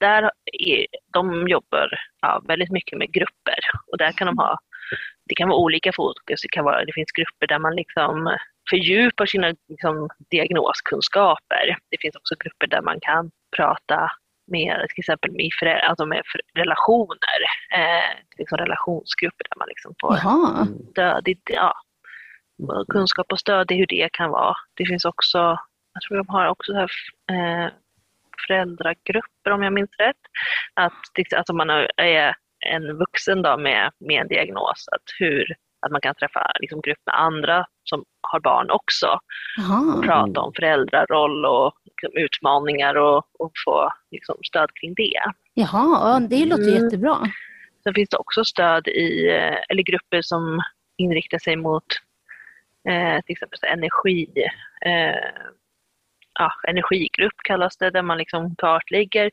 [0.00, 1.88] där är, de jobbar
[2.20, 3.58] ja, väldigt mycket med grupper
[3.92, 4.58] och där kan de ha,
[5.28, 6.42] det kan vara olika fokus.
[6.42, 8.36] Det, kan vara, det finns grupper där man liksom
[8.70, 11.76] fördjupar sina liksom, diagnoskunskaper.
[11.90, 14.10] Det finns också grupper där man kan prata
[14.46, 16.22] med till exempel med, förä- alltså med
[16.54, 17.38] relationer,
[17.74, 20.66] eh, liksom relationsgrupper där man liksom får Jaha.
[20.90, 21.74] stöd ja,
[22.88, 24.54] kunskap och stöd i hur det kan vara.
[24.74, 25.38] Det finns också,
[25.94, 26.90] jag tror de har också så här,
[27.64, 27.70] eh,
[28.46, 30.16] föräldragrupper om jag minns rätt.
[30.74, 32.34] Att till- alltså man är
[32.66, 35.54] en vuxen då med, med en diagnos, att, hur,
[35.86, 39.18] att man kan träffa liksom, grupp med andra som har barn också
[39.96, 45.22] och prata om föräldraroll och liksom, utmaningar och, och få liksom, stöd kring det.
[45.54, 45.68] Jaha,
[46.20, 46.84] ja, det låter Mm.
[46.84, 47.16] jättebra.
[47.82, 50.60] Sen finns det också stöd i, eh, eller grupper som
[50.96, 51.84] inriktar sig mot
[52.88, 54.26] eh, till exempel så energi,
[54.86, 55.30] eh,
[56.38, 59.30] ja, energigrupp kallas det, där man liksom kartlägger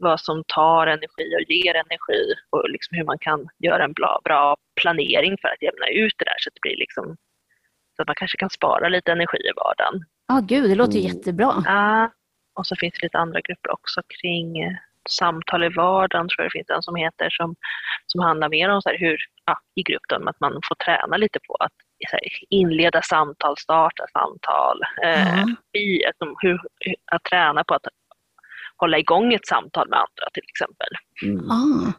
[0.00, 4.20] vad som tar energi och ger energi och liksom hur man kan göra en bra,
[4.24, 7.16] bra planering för att jämna ut det där så att det blir liksom
[7.96, 10.04] så att man kanske kan spara lite energi i vardagen.
[10.28, 11.06] Ja, gud, det låter Mm.
[11.06, 11.62] jättebra.
[11.66, 12.10] Ja,
[12.58, 14.72] och så finns det lite andra grupper också kring eh,
[15.08, 17.54] samtal i vardagen, tror jag det finns en som heter, som,
[18.06, 21.38] som handlar mer om så här hur, ja, i gruppen, att man får träna lite
[21.46, 21.72] på att
[22.48, 25.80] inleda samtal, starta samtal, eh, Ja.
[25.80, 27.86] i, att, hur, hur- att träna på att
[28.76, 30.88] hålla igång ett samtal med andra till exempel.
[31.24, 31.50] Mm.
[31.50, 31.92] Ah,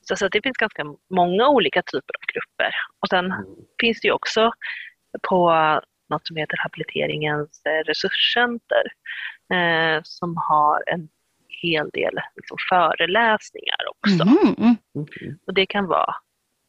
[0.00, 2.74] Så, så det finns ganska många olika typer av grupper.
[3.00, 3.44] Och sen Mm.
[3.80, 4.52] finns det ju också
[5.28, 5.50] på
[6.10, 8.84] något som heter habiliteringens eh, resurscenter
[9.54, 11.08] eh, som har en
[11.62, 14.24] hel del liksom, föreläsningar också.
[14.24, 14.76] mhm, mm.
[14.94, 15.38] Mm.
[15.46, 16.14] Och det kan vara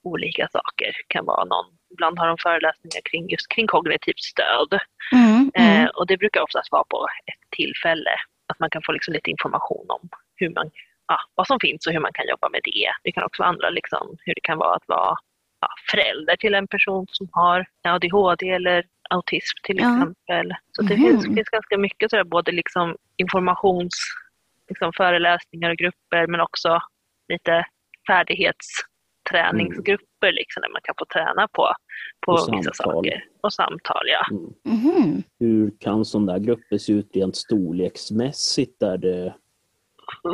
[0.03, 0.85] olika saker.
[0.85, 4.71] Det kan vara någon, ibland har de föreläsningar kring just kring kognitivt stöd.
[5.11, 5.89] Mm, Eh, mm.
[5.97, 8.13] och det brukar oftast vara på ett tillfälle.
[8.51, 10.71] Att man kan få liksom lite information om hur man,
[11.07, 12.87] ja, vad som finns och hur man kan jobba med det.
[13.03, 15.15] Det kan också vara andra, liksom, hur det kan vara att vara
[15.61, 19.83] ja, förälder till en person som har ADHD eller autism till Ja.
[19.95, 20.53] exempel.
[20.71, 21.03] Så det Mhm.
[21.03, 23.95] finns, finns ganska mycket sådär, både liksom informations,
[24.69, 26.79] liksom föreläsningar och grupper men också
[27.33, 27.65] lite
[29.31, 31.73] färdighetsträningsgrupper liksom, där man kan få träna på,
[32.25, 32.93] på Och vissa samtal.
[32.95, 33.23] saker.
[33.41, 34.25] Och samtal, ja.
[34.31, 34.53] Mm.
[34.79, 35.23] Mhm.
[35.39, 39.33] Hur kan sådana där grupper se ut rent storleksmässigt där det,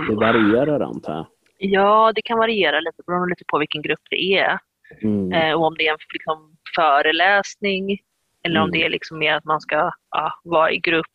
[0.10, 1.26] det varierar antar jag?
[1.58, 4.60] Ja, det kan variera lite beroende lite på vilken grupp det är.
[5.02, 5.32] Mm.
[5.32, 8.00] Eh, och om det är en liksom, föreläsning
[8.44, 8.72] eller om Mm.
[8.80, 11.06] det är liksom mer att man ska ja, vara i grupp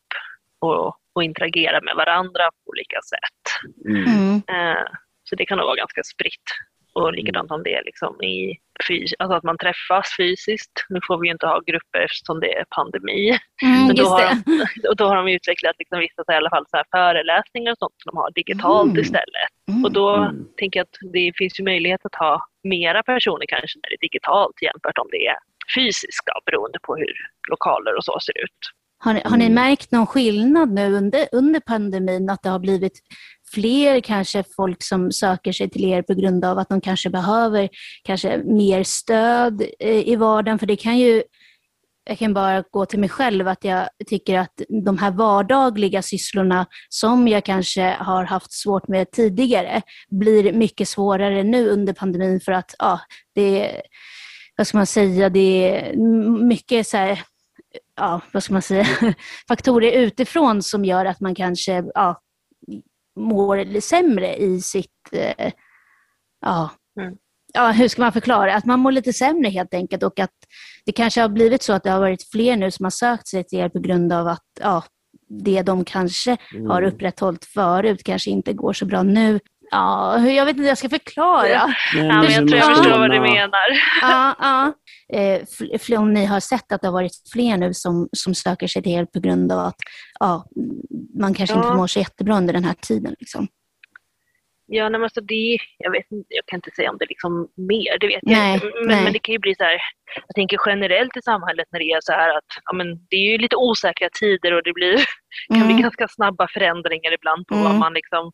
[0.58, 3.42] och, och interagera med varandra på olika sätt.
[3.88, 4.02] Mm.
[4.04, 4.34] Mm.
[4.36, 4.84] Eh,
[5.24, 6.42] så det kan nog vara ganska spritt.
[6.98, 8.56] Och likadant om det är liksom i
[8.88, 10.76] fys alltså att man träffas fysiskt.
[10.88, 13.38] Nu får vi ju inte ha grupper eftersom det är pandemi.
[13.62, 16.37] Mm, Men då har, de, och då har de utvecklat liksom vissa så här, i
[16.42, 19.02] alla fall så här föreläsningar och sånt som de har digitalt Mm.
[19.02, 19.50] istället.
[19.70, 19.85] Mm.
[19.85, 20.44] Och då Mm.
[20.56, 24.04] tänker jag att det finns ju möjlighet att ha mera personer kanske när det är
[24.09, 25.37] digitalt jämfört om det är
[25.76, 27.12] fysiskt då, beroende på hur
[27.50, 28.61] lokaler och så ser ut.
[28.98, 29.54] Har, ni- har ni Mm.
[29.54, 32.92] märkt någon skillnad nu under, under pandemin, att det har blivit
[33.54, 37.68] fler kanske folk som söker sig till er på grund av att de kanske behöver
[38.04, 40.59] kanske mer stöd eh, i vardagen?
[40.59, 41.22] För det kan ju,
[42.04, 46.66] jag kan bara gå till mig själv, att jag tycker att de här vardagliga sysslorna
[46.88, 52.52] som jag kanske har haft svårt med tidigare blir mycket svårare nu under pandemin för
[52.52, 53.00] att ja,
[53.35, 53.82] det är,
[54.56, 55.96] vad ska man säga, det är
[56.46, 57.20] mycket så här,
[57.96, 58.87] ja, vad ska man säga,
[59.48, 62.20] faktorer utifrån som gör att man kanske ja,
[63.16, 65.52] mår sämre i sitt, eh,
[66.40, 67.14] ja, Mm.
[67.55, 70.31] ja, hur ska man förklara, att man mår lite sämre helt enkelt och att
[70.87, 73.44] det kanske har blivit så att det har varit fler nu som har sökt sig
[73.44, 74.85] till er på grund av att ja,
[75.29, 76.66] det de kanske Mm.
[76.70, 79.40] har upprätthållit förut kanske inte går så bra nu.
[79.70, 81.48] Ja, jag vet inte hur jag ska förklara.
[81.48, 81.72] Ja.
[81.94, 82.74] Men jag tror jag Ja.
[82.74, 83.68] förstår vad du menar.
[84.02, 84.72] Ja, ja.
[85.18, 88.83] Eh, om ni har sett att det har varit fler nu som, som söker sig
[88.83, 89.76] till er på grund av att
[90.20, 90.44] ja,
[91.20, 91.74] man kanske inte Ja.
[91.76, 93.14] mår så jättebra under den här tiden.
[93.20, 93.48] Liksom.
[94.68, 97.09] Ja, nej, men alltså det, jag, vet, inte, jag kan inte säga om det är
[97.09, 98.66] liksom mer, det vet Nej, jag inte.
[98.81, 99.05] Men, nej.
[99.05, 99.79] men det kan ju bli så här,
[100.26, 103.31] jag tänker generellt i samhället när det är så här att ja, men det är
[103.33, 104.96] ju lite osäkra tider och det blir,
[105.48, 105.83] kan bli Mm.
[105.83, 107.64] ganska snabba förändringar ibland på Mm.
[107.66, 108.33] vad man liksom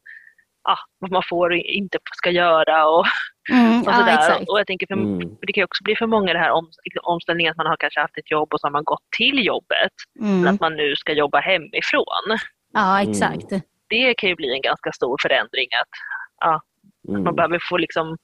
[0.64, 3.07] ja, vad man får och inte ska göra och,
[3.53, 4.14] Mm, och sådär.
[4.14, 4.48] exakt.
[4.48, 5.18] och jag tänker för, Mm.
[5.20, 6.70] för det kan också bli för många det här om,
[7.03, 9.92] omställningen att man har kanske haft ett jobb och så har man gått till jobbet
[10.20, 10.55] men Mm.
[10.55, 12.38] att man nu ska jobba hemifrån.
[12.72, 13.48] Ja, exakt.
[13.88, 16.61] Det kan ju bli en ganska stor förändring att
[17.09, 17.25] Mm.
[17.25, 18.16] man behöver få, liksom,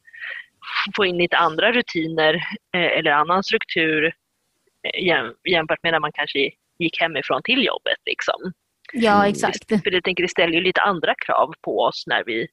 [0.96, 2.34] få in lite andra rutiner
[2.74, 4.04] eh, eller annan struktur
[4.82, 7.96] eh, jäm, jämfört med när man kanske gick hemifrån till jobbet.
[8.06, 8.52] Liksom.
[8.92, 9.30] Ja, Mm.
[9.30, 9.68] exakt.
[9.68, 12.46] För jag tänker det ställer ju lite andra krav på oss när vi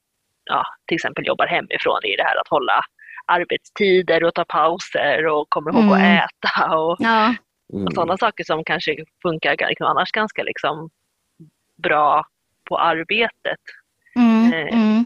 [0.44, 2.80] ja, till exempel jobbar hemifrån i det här att hålla
[3.26, 6.16] arbetstider och ta pauser och kommer ihåg att Mm.
[6.24, 7.34] äta och, Ja,
[7.72, 7.86] Mm.
[7.86, 10.90] och sådana saker som kanske funkar liksom annars ganska liksom
[11.82, 12.26] bra
[12.68, 13.60] på arbetet.
[14.16, 15.04] mm, Eh, mm.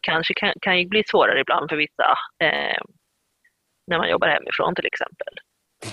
[0.00, 2.82] kanske kan, kan ju bli svårare ibland för vissa eh,
[3.86, 5.34] när man jobbar hemifrån till exempel.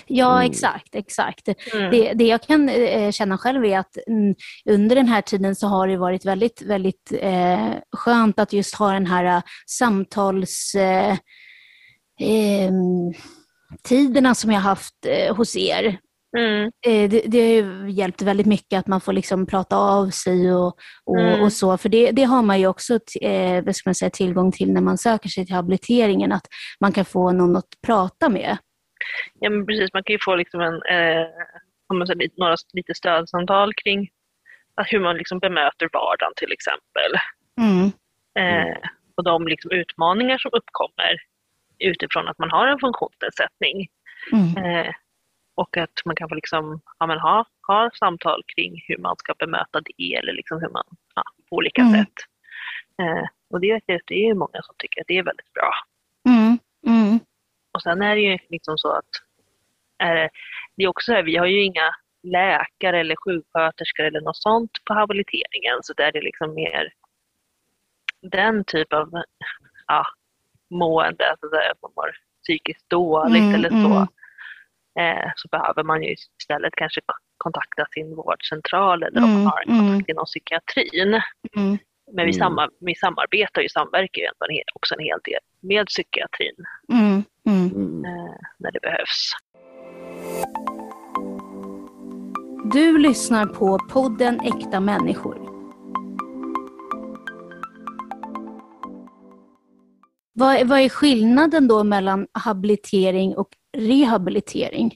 [0.07, 0.51] Ja Mm.
[0.51, 0.95] exakt.
[0.95, 1.47] exakt.
[1.73, 1.91] Mm.
[1.91, 4.35] Det, det jag kan eh, känna själv är att mm,
[4.69, 8.91] under den här tiden så har det varit väldigt, väldigt eh, skönt att just ha
[8.93, 10.75] den här eh, samtals...
[10.75, 11.17] Eh,
[12.19, 13.13] em,
[13.83, 15.97] tiderna som jag haft eh, hos er.
[16.37, 16.71] Mm.
[16.87, 20.53] Eh, det, det har ju hjälpt väldigt mycket att man får liksom prata av sig
[20.53, 21.41] och, och, Mm.
[21.43, 21.77] och så.
[21.77, 24.81] För det, det har man ju också eh, vad ska man säga, tillgång till när
[24.81, 26.45] man söker sig till habiliteringen, att
[26.79, 28.57] man kan få någon att prata med.
[29.39, 31.27] Ja, men precis, man kan ju få liksom en, eh,
[32.37, 34.09] några lite stödsamtal kring
[34.85, 37.11] hur man liksom bemöter vardagen till exempel.
[37.61, 37.91] Mm.
[38.39, 38.77] Eh,
[39.17, 41.17] och de liksom utmaningar som uppkommer
[41.79, 43.87] utifrån att man har en funktionsnedsättning.
[44.31, 44.65] Mm.
[44.65, 44.93] Eh,
[45.55, 49.33] och att man kan få liksom, ja, men ha, ha samtal kring hur man ska
[49.39, 50.83] bemöta det eller liksom hur man,
[51.15, 51.93] ja, på olika Mm.
[51.93, 52.13] sätt.
[53.01, 55.71] Eh, och det, det är ju många som tycker att det är väldigt bra.
[56.87, 57.19] Mm.
[57.73, 57.75] Mm.
[57.75, 59.09] Och sen är det ju liksom så att
[59.97, 60.29] är det,
[60.77, 64.71] det är också så här, vi har ju inga läkare eller sjuksköterskor eller något sånt
[64.86, 66.93] på habiliteringen så där är det liksom mer
[68.21, 69.09] den typ av
[69.88, 70.05] ja,
[70.69, 72.12] mående, alltså där att man mår
[72.43, 73.75] psykiskt dåligt Mm, eller så.
[73.75, 74.07] mm.
[74.99, 77.01] Eh, så behöver man ju istället kanske
[77.38, 79.88] kontakta sin vårdcentral eller om Mm, man har en mm.
[79.88, 81.13] kontakt inom psykiatrin.
[81.57, 81.77] Mm.
[82.12, 82.33] Men vi, Mm.
[82.33, 86.55] samar, vi samarbetar ju, samverkar ju ändå en hel- också en hel del med psykiatrin
[87.53, 87.71] Mm.
[87.75, 88.05] Mm.
[88.05, 89.31] Eh, när det behövs.
[92.73, 95.35] Du lyssnar på podden Äkta människor.
[100.33, 104.95] Vad, är- vad är skillnaden då mellan habilitering och rehabilitering?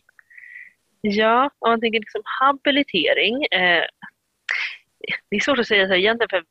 [1.01, 3.35] Ja, om man tänker liksom habilitering.
[3.51, 3.83] Eh,
[5.29, 6.43] det är svårt att säga så här egentligen för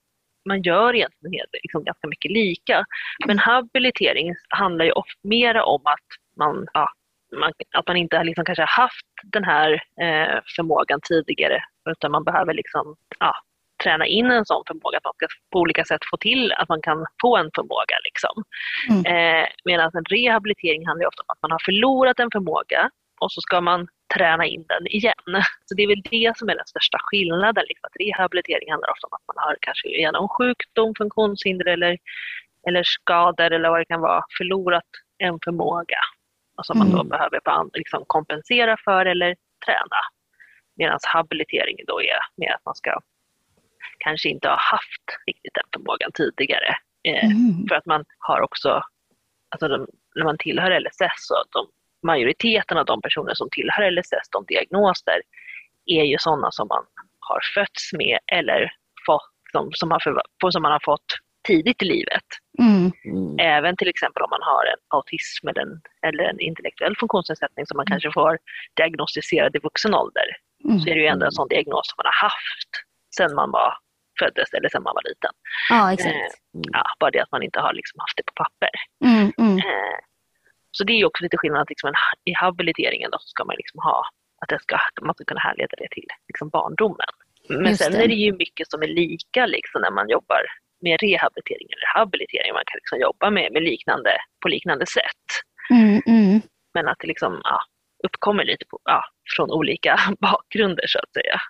[0.47, 2.85] man gör egentligen liksom ganska mycket lika.
[3.27, 6.89] Men habilitering handlar ju ofta mera om att man, ja,
[7.41, 12.25] man, att man inte liksom kanske har haft den här eh, förmågan tidigare utan man
[12.25, 13.35] behöver liksom, ja,
[13.83, 16.83] träna in en sån förmåga, att man ska på olika sätt få till att man
[16.83, 17.97] kan få en förmåga.
[18.05, 18.45] Liksom.
[18.91, 19.05] Mm.
[19.13, 23.33] Eh, Medan en rehabilitering handlar ju ofta om att man har förlorat en förmåga och
[23.33, 25.14] så ska man träna in den igen.
[25.64, 27.64] Så det är väl det som är den största skillnaden.
[27.69, 27.87] Liksom.
[27.87, 31.99] Att rehabilitering handlar ofta om att man har kanske genom sjukdom, funktionshinder eller
[32.69, 34.85] eller skador eller vad det kan vara, förlorat
[35.19, 35.99] en förmåga
[36.59, 37.09] och som man då Mm.
[37.09, 37.40] behöver
[37.79, 40.01] liksom kompensera för eller träna.
[40.77, 43.01] Medan habilitering då är mer att man ska
[43.99, 46.77] kanske inte ha haft riktigt den förmågan tidigare.
[47.09, 47.66] Eh, Mm.
[47.69, 48.83] för att man har också,
[49.49, 51.66] alltså de, när man tillhör LSS, så de,
[52.07, 55.21] majoriteten av de personer som tillhör LSS, de diagnoser,
[55.87, 56.85] är ju sådana som man
[57.21, 58.73] har fötts med eller
[59.07, 61.11] fått, som, som, har förva- som man har fått
[61.49, 62.25] tidigt i livet.
[62.59, 62.92] Mm.
[63.05, 63.38] Mm.
[63.38, 67.77] Även till exempel om man har en autism eller en, eller en intellektuell funktionsnedsättning som
[67.77, 67.92] man Mm.
[67.92, 68.38] kanske får
[68.77, 70.29] diagnostiserad i vuxen ålder,
[70.64, 70.79] Mm.
[70.81, 72.71] så är det ju ändå en sån diagnos som man har haft
[73.16, 73.75] sedan man var,
[74.21, 75.31] föddes eller sedan man var liten.
[75.71, 76.14] Ja, exakt.
[76.14, 76.33] Eh,
[76.73, 78.71] Ja, bara det att man inte har liksom haft det på papper.
[79.05, 79.33] Mm.
[79.38, 79.59] Mm.
[79.59, 79.97] Eh,
[80.77, 83.45] Så det är ju också lite skillnad att liksom en, i habiliteringen då så ska
[83.45, 83.99] man liksom ha
[84.41, 87.12] att det ska, man ska kunna härleda det till liksom barndomen.
[87.49, 88.05] Men Just sen det.
[88.05, 90.43] är det ju mycket som är lika liksom när man jobbar
[90.81, 92.53] med rehabilitering eller habilitering.
[92.53, 94.11] Man kan liksom jobba med, med liknande,
[94.43, 95.27] på liknande sätt.
[95.71, 96.03] Mm.
[96.07, 96.41] Mm.
[96.75, 97.59] Men att det liksom, ja,
[98.05, 99.03] uppkommer lite på, ja,
[99.37, 101.41] från olika bakgrunder så att säga.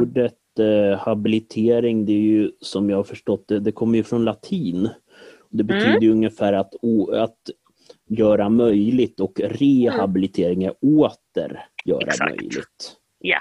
[0.00, 4.24] Ordet eh, habilitering, det är ju som jag har förstått det, det kommer ju från
[4.24, 4.90] latin.
[5.50, 6.02] Det betyder Mm.
[6.02, 6.74] ju ungefär att,
[7.12, 7.38] att
[8.08, 12.30] göra möjligt och rehabilitering är åter göra Exakt.
[12.30, 12.96] möjligt.
[13.18, 13.38] Ja.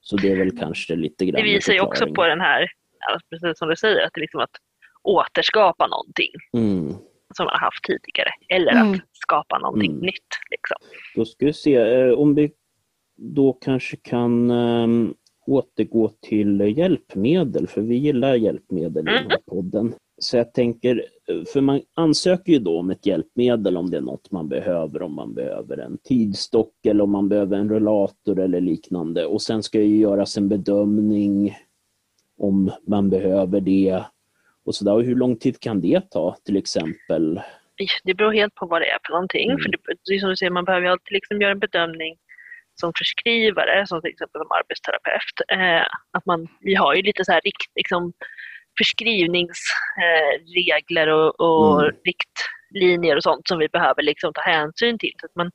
[0.00, 2.70] Så det är väl kanske lite grann Det visar ju också på den här,
[3.30, 4.50] precis som du säger, att det är liksom att
[5.02, 6.88] återskapa någonting Mm.
[7.36, 8.30] som man har haft tidigare.
[8.48, 8.92] Eller Mm.
[8.92, 10.04] att skapa någonting Mm.
[10.06, 10.28] nytt.
[10.50, 10.76] Liksom.
[11.14, 12.52] Då ska vi se eh, om vi
[13.16, 14.88] då kanske kan eh,
[15.46, 19.94] återgå till hjälpmedel, för vi gillar hjälpmedel i den här podden.
[20.18, 21.04] Så jag tänker,
[21.52, 25.14] för man ansöker ju då om ett hjälpmedel om det är något man behöver, om
[25.14, 29.26] man behöver en tidstock eller om man behöver en rullator eller liknande.
[29.26, 31.56] Och sen ska ju göras en bedömning
[32.38, 34.04] om man behöver det
[34.64, 34.92] och sådär.
[34.92, 37.40] Och hur lång tid kan det ta till exempel?
[38.04, 39.50] Det beror helt på vad det är för någonting.
[39.50, 39.62] Mm.
[39.62, 39.78] För det,
[40.10, 42.16] det som du säger, man behöver ju alltid liksom göra en bedömning
[42.74, 45.36] som förskrivare, som till exempel som arbetsterapeut.
[45.48, 48.12] Eh, att man, vi har ju lite så här rikt, liksom,
[48.78, 51.94] förskrivningsregler och, och Mm.
[52.04, 55.12] riktlinjer och sånt som vi behöver liksom ta hänsyn till.
[55.20, 55.50] Så att man,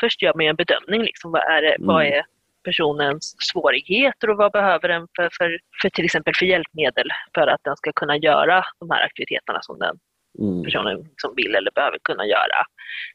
[0.00, 1.02] först gör man ju en bedömning.
[1.02, 2.18] Liksom, vad, är det, vad Mm.
[2.18, 2.24] är
[2.64, 7.60] personens svårigheter och vad behöver den för, för, för till exempel för hjälpmedel för att
[7.64, 9.96] den ska kunna göra de här aktiviteterna som den
[10.38, 10.64] Mm.
[10.64, 12.64] personen som vill eller behöver kunna göra.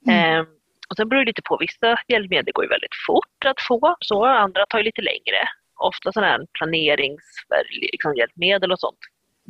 [0.07, 0.39] Mm.
[0.39, 0.45] Eh,
[0.89, 4.25] och sen beror det lite på, vissa hjälpmedel går ju väldigt fort att få, så
[4.25, 5.37] andra tar ju lite längre.
[5.75, 8.97] Ofta sådana här planeringshjälpmedel liksom, hjälpmedel och sånt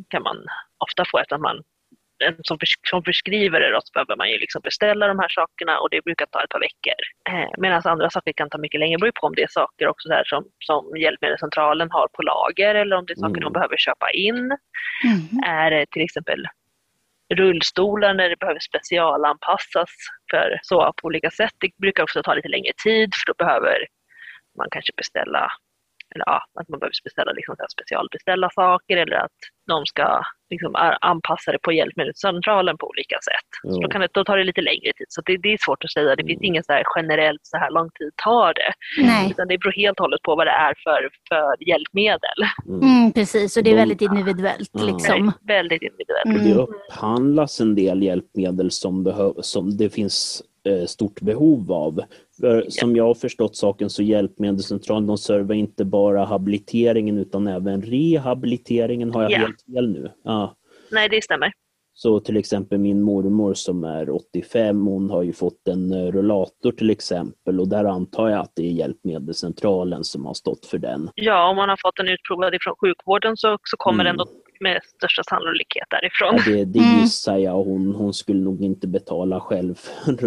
[0.08, 0.38] kan man
[0.78, 1.64] ofta få att man
[2.24, 2.58] en som,
[2.90, 6.26] som förskrivare då, så behöver man ju liksom beställa de här sakerna och det brukar
[6.26, 7.00] ta ett par veckor.
[7.30, 8.96] Eh, Medan andra saker kan ta mycket längre.
[8.98, 12.76] Det beror på om det är saker också där som, som Hjälpmedelscentralen har på lager
[12.76, 13.44] eller om det är saker Mm.
[13.44, 14.38] de behöver köpa in
[15.06, 15.44] Mm.
[15.46, 16.46] är det till exempel
[17.36, 19.90] rullstolar när det behöver specialanpassas
[20.32, 21.54] för så på olika sätt.
[21.60, 23.78] Det brukar också ta lite längre tid för då behöver
[24.58, 25.52] man kanske beställa
[26.15, 29.32] eller ja, att man behöver beställa liksom specialbeställa saker eller att
[29.67, 33.50] de ska liksom anpassa det på hjälpmedelscentralen på olika sätt.
[33.74, 33.82] Så Ja.
[33.88, 35.06] då, kan det, då tar det lite längre tid.
[35.10, 36.15] Så det, det är svårt att säga.
[36.15, 36.43] Det finns Mm.
[36.45, 38.74] inget så här generellt så här lång tid tar det.
[39.04, 39.32] Nej.
[39.32, 42.39] Utan det beror helt och hållet på vad det är för, för hjälpmedel.
[42.67, 42.82] Mm.
[42.82, 44.69] Mm, precis, och det är väldigt individuellt.
[44.74, 44.84] Ja.
[44.84, 45.32] Liksom.
[45.41, 46.26] Väldigt individuellt.
[46.26, 46.43] Mm.
[46.43, 52.02] Det upphandlas en del hjälpmedel som, behöv, som det finns eh, stort behov av.
[52.39, 57.82] För, som jag har förstått saken så Hjälpmedelscentralen de servar inte bara habiliteringen utan även
[57.82, 59.12] rehabiliteringen.
[59.12, 59.38] Har jag Ja.
[59.38, 60.12] helt fel nu?
[60.23, 60.56] Ja.
[60.91, 61.52] Nej, det stämmer.
[61.93, 66.71] Så till exempel min mormor som är 85, hon har ju fått en eh, rullator
[66.71, 71.10] till exempel och där antar jag att det är Hjälpmedelscentralen som har stått för den.
[71.15, 74.17] Ja, om man har fått den utprovad ifrån sjukvården så, så kommer Mm.
[74.17, 76.36] den då med största sannolikhet därifrån.
[76.38, 77.00] Ja, det, det Mm.
[77.00, 79.76] gissar jag, hon, hon skulle nog inte betala själv.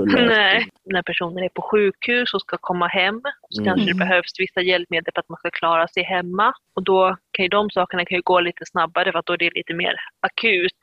[0.07, 0.68] Nej.
[0.85, 3.71] När personer är på sjukhus och ska komma hem så Mm.
[3.75, 6.53] kanske det behövs vissa hjälpmedel för att man ska klara sig hemma.
[6.77, 9.37] Och då kan ju de sakerna kan ju gå lite snabbare för att då är
[9.38, 10.79] det lite mer akut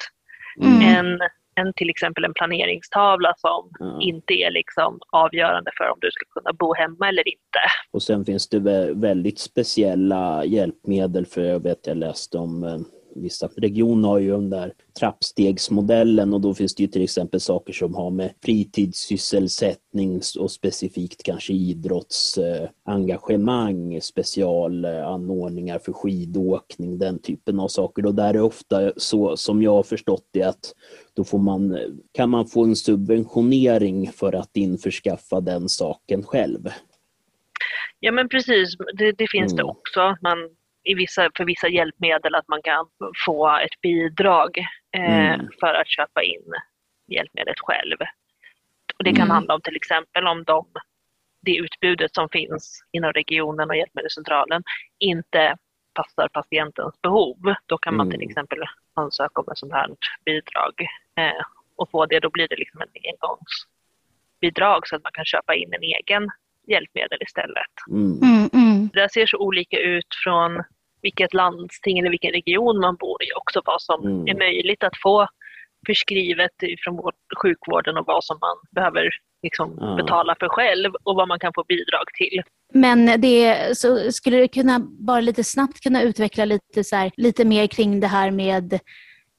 [0.62, 0.82] Mm.
[0.82, 1.20] än,
[1.56, 3.98] än till exempel en planeringstavla som Ja.
[4.02, 7.60] inte är liksom avgörande för om du ska kunna bo hemma eller inte.
[7.92, 12.78] Och sen finns det vä- väldigt speciella hjälpmedel för jag vet jag läste om eh,
[13.16, 17.74] vissa regioner har ju den där trappstegsmodellen och då finns det ju till exempel saker
[17.74, 28.06] som har med fritidssysselsättning och specifikt kanske idrottsengagemang, specialanordningar för skidåkning, den typen av saker.
[28.06, 30.74] Och där är ofta så som jag har förstått det att
[31.14, 31.78] då får man,
[32.12, 36.70] kan man få en subventionering för att införskaffa den saken själv.
[38.00, 39.70] Ja men precis, det, det finns det Mm.
[39.70, 40.00] också.
[40.00, 40.38] att Man,
[40.84, 42.86] i vissa, för vissa hjälpmedel att man kan
[43.26, 44.58] få ett bidrag
[44.98, 45.48] eh, Mm.
[45.60, 46.52] för att köpa in
[47.08, 47.98] hjälpmedlet själv.
[48.98, 49.30] Och det kan Mm.
[49.30, 50.66] handla om till exempel om de,
[51.42, 54.64] det utbudet som finns inom regionen och hjälpmedelscentralen
[55.00, 55.56] inte
[55.94, 57.38] passar patientens behov.
[57.66, 58.30] Då kan man till Mm.
[58.30, 58.60] exempel
[58.94, 59.88] ansöka om ett sånt här
[60.26, 60.82] bidrag
[61.16, 61.44] eh,
[61.76, 62.20] och få det.
[62.20, 66.30] Då blir det liksom en engångsbidrag så att man kan köpa in en egen
[66.68, 67.74] hjälpmedel istället.
[67.90, 68.50] Mm.
[68.90, 69.04] Mm, mm.
[69.08, 70.64] Det ser så olika ut från
[71.02, 74.28] vilket landsting eller vilken region man bor i också vad som Mm.
[74.28, 75.28] är möjligt att få
[75.88, 76.52] förskrivet
[76.84, 79.10] från vår, sjukvården och vad som man behöver
[79.44, 79.96] liksom Ja.
[79.96, 82.42] betala för själv och vad man kan få bidrag till.
[82.74, 87.46] Men det, så skulle du kunna bara lite snabbt kunna utveckla lite, så här, lite
[87.46, 88.80] mer kring det här med,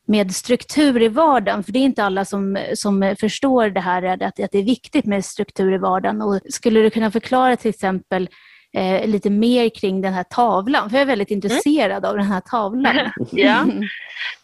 [0.07, 1.65] med struktur i vardagen?
[1.65, 5.05] För det är inte alla som, som förstår det här att, att det är viktigt
[5.05, 6.23] med struktur i vardagen.
[6.23, 8.29] Och skulle du kunna förklara till exempel
[8.77, 10.91] eh, lite mer kring den här tavlan?
[10.91, 13.11] För jag är väldigt intresserad av den här tavlan.
[13.33, 13.67] Ja.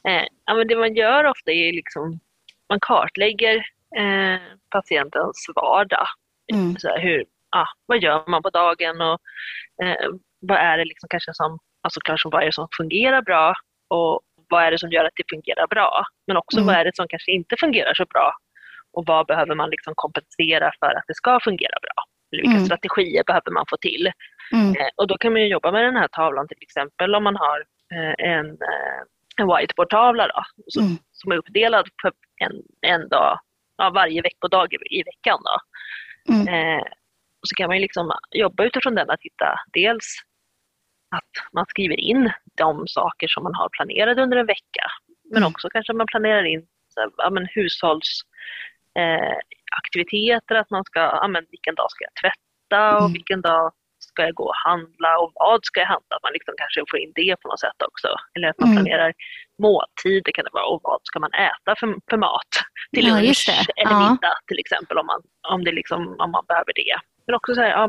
[0.08, 2.20] Eh, ja, men det man gör ofta är liksom
[2.68, 3.56] man kartlägger
[3.96, 6.06] eh, patientens vardag.
[6.52, 6.76] Mm.
[6.78, 9.18] Så här, hur, ja, vad gör man på dagen och
[9.84, 10.08] eh,
[10.40, 12.00] vad är det liksom kanske som, alltså
[12.30, 13.54] vad är det som fungerar bra
[13.88, 16.02] och vad är det som gör att det fungerar bra?
[16.26, 16.66] Men också Mm.
[16.66, 18.32] vad är det som kanske inte fungerar så bra
[18.92, 22.04] och vad behöver man liksom kompensera för att det ska fungera bra?
[22.42, 22.64] Vilka Mm.
[22.64, 24.12] strategier behöver man få till?
[24.52, 24.70] Mm.
[24.76, 27.36] Eh, och då kan man ju jobba med den här tavlan till exempel om man
[27.36, 27.60] har
[27.94, 29.00] eh, en, eh,
[29.36, 30.96] en whiteboardtavla då, så, Mm.
[31.12, 33.38] som är uppdelad för en, en dag,
[33.76, 35.38] ja, varje veckodag i, i veckan.
[35.44, 35.56] Då.
[36.34, 36.48] Mm.
[36.48, 36.82] Eh,
[37.42, 40.16] och så kan man ju liksom jobba utifrån den att hitta dels
[41.16, 44.84] att man skriver in de saker som man har planerade under en vecka.
[45.30, 45.48] Men Mm.
[45.52, 48.20] också kanske man planerar in så här, ja, men hushålls
[48.98, 49.36] eh,
[49.82, 53.12] aktiviteter, att man ska, ja, men vilken dag ska jag tvätta och Mm.
[53.12, 56.16] vilken dag ska jag gå och handla och vad ska jag handla?
[56.16, 58.08] Att man liksom kanske får in det på något sätt också.
[58.34, 58.76] Eller att man Mm.
[58.76, 59.12] planerar
[59.62, 62.52] måltider kan det vara och vad ska man äta för, för mat
[62.94, 63.98] till Ja, lunch eller Ja.
[64.10, 65.20] middag till exempel om man,
[65.52, 66.94] om det liksom, om man behöver det.
[67.26, 67.84] Men också så här, ja,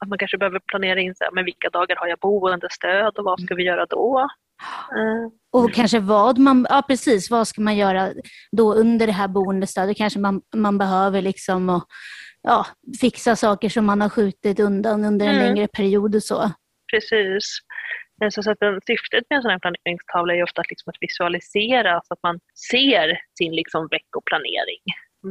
[0.00, 3.24] att man kanske behöver planera in så här, men vilka dagar har jag boendestöd och
[3.24, 4.28] vad ska vi göra då?
[5.52, 8.12] Och kanske vad man, ja precis, vad ska man göra
[8.52, 9.96] då under det här boendestödet?
[9.96, 11.84] Kanske man, man behöver liksom och,
[12.42, 12.66] ja,
[13.00, 15.46] fixa saker som man har skjutit undan under en Mm.
[15.46, 16.50] längre period och så.
[16.92, 17.58] Precis.
[18.30, 22.00] Så, så att syftet med en sån här planeringstavla är ofta att, liksom att visualisera
[22.04, 22.40] så att man
[22.70, 24.82] ser sin liksom veckoplanering.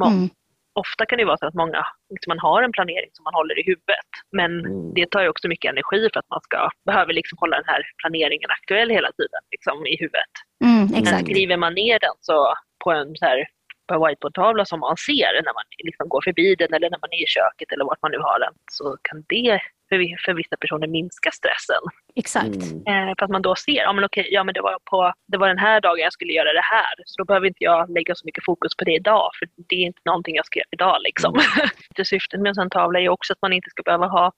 [0.05, 0.29] Mm.
[0.75, 3.59] Ofta kan det vara så att många liksom man har en planering som man håller
[3.59, 4.09] i huvudet.
[4.31, 4.93] Men Mm.
[4.93, 7.81] det tar ju också mycket energi för att man ska, behöver liksom hålla den här
[8.01, 10.33] planeringen aktuell hela tiden liksom, i huvudet.
[10.65, 12.53] Mm, Men skriver man ner den så
[12.83, 13.47] på en så här
[13.87, 17.11] på en whiteboardtavla som man ser när man liksom går förbi den eller när man
[17.11, 20.57] är i köket eller vart man nu har den så kan det för, för vissa
[20.57, 21.83] personer minska stressen.
[22.15, 22.63] Exakt.
[22.71, 23.09] Mm.
[23.09, 25.37] Eh, för att man då ser, ja men okej, ja men det var, på, det
[25.37, 26.93] var den här dagen jag skulle göra det här.
[27.05, 29.85] Så då behöver inte jag lägga så mycket fokus på det idag, för det är
[29.85, 31.39] inte någonting jag ska göra idag liksom.
[31.95, 34.31] det syftet med en sån tavla är också att man inte ska behöva ha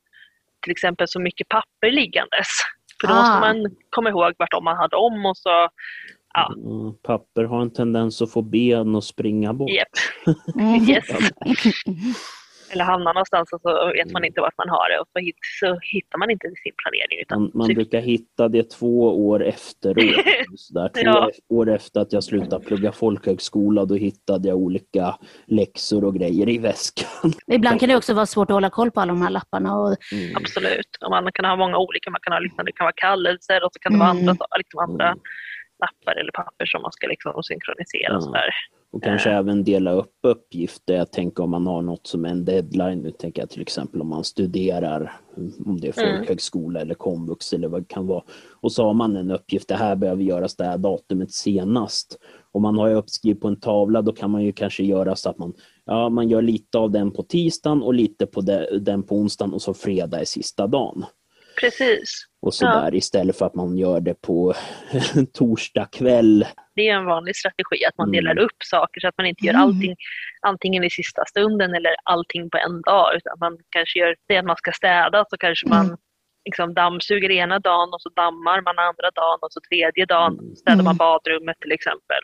[0.61, 2.47] till exempel så mycket papper liggandes.
[3.01, 3.17] För då Ah.
[3.17, 5.69] måste man komma ihåg vart om man hade om och så,
[6.35, 6.53] Ja.
[6.57, 9.69] Mm, Papper har en tendens att få ben och springa bort.
[9.69, 9.87] Japp.
[10.59, 10.83] Mm.
[10.89, 11.05] Yes.
[12.71, 15.35] eller hamna någonstans och så vet man inte vart man har det och så, hit,
[15.59, 17.21] så hittar man inte sin planering.
[17.21, 20.25] Utan Man, man syftet- brukar hitta det två år efteråt.
[20.57, 20.87] Sådär.
[20.93, 21.29] Två Ja.
[21.49, 25.15] år efter att jag slutade plugga folkhögskola, då hittade jag olika
[25.47, 27.33] läxor och grejer i väskan.
[27.47, 29.75] Ibland kan det också vara svårt att hålla koll på alla de här lapparna.
[29.79, 30.35] Och, Mm.
[30.35, 30.89] Absolut.
[31.05, 33.69] Och man kan ha många olika, man kan ha liksom, det kan vara kallelser och
[33.73, 34.29] så kan det vara Mm.
[34.29, 35.19] andra, liksom andra Mm.
[35.85, 38.21] Lappar eller papper som man ska liksom synkronisera och Ja.
[38.21, 38.49] sådär.
[38.91, 40.93] Och kanske även dela upp uppgifter.
[40.95, 42.99] Jag tänker om man har något som en deadline.
[43.01, 45.11] Nu tänker jag till exempel om man studerar,
[45.65, 46.17] om det är Mm.
[46.17, 48.23] folkhögskola eller komvux eller vad det kan vara.
[48.61, 52.19] Och så har man en uppgift, det här behöver göras det här datumet senast.
[52.51, 55.37] Om man har uppskrivet på en tavla då kan man ju kanske göra så att
[55.37, 55.53] man,
[55.85, 59.53] ja, man gör lite av den på tisdagen och lite på de, den på onsdagen
[59.53, 61.05] och så fredag är sista dagen.
[61.59, 62.25] Precis.
[62.41, 64.53] Och så där istället för att man gör det på
[65.33, 66.45] torsdag kväll.
[66.75, 68.11] Det är en vanlig strategi att man Mm.
[68.23, 69.63] delar upp saker så att man inte gör Mm.
[69.63, 69.95] allting
[70.41, 73.15] antingen i sista stunden eller allting på en dag.
[73.15, 75.97] Utan man kanske gör det att man ska städa så kanske man Mm.
[76.45, 80.55] Liksom dammsuger ena dagen och så dammar man andra dagen och så tredje dagen Mm.
[80.55, 80.97] städar man Mm.
[80.97, 82.21] badrummet till exempel.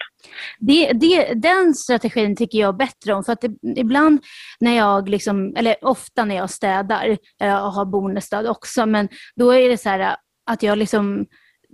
[0.60, 3.24] det, det, den strategin tycker jag bättre om.
[3.24, 3.52] För att det,
[3.82, 4.22] ibland
[4.60, 9.70] när jag, liksom, eller ofta när jag städar, jag har boendestöd också, men då är
[9.70, 10.16] det så här
[10.52, 11.26] att jag liksom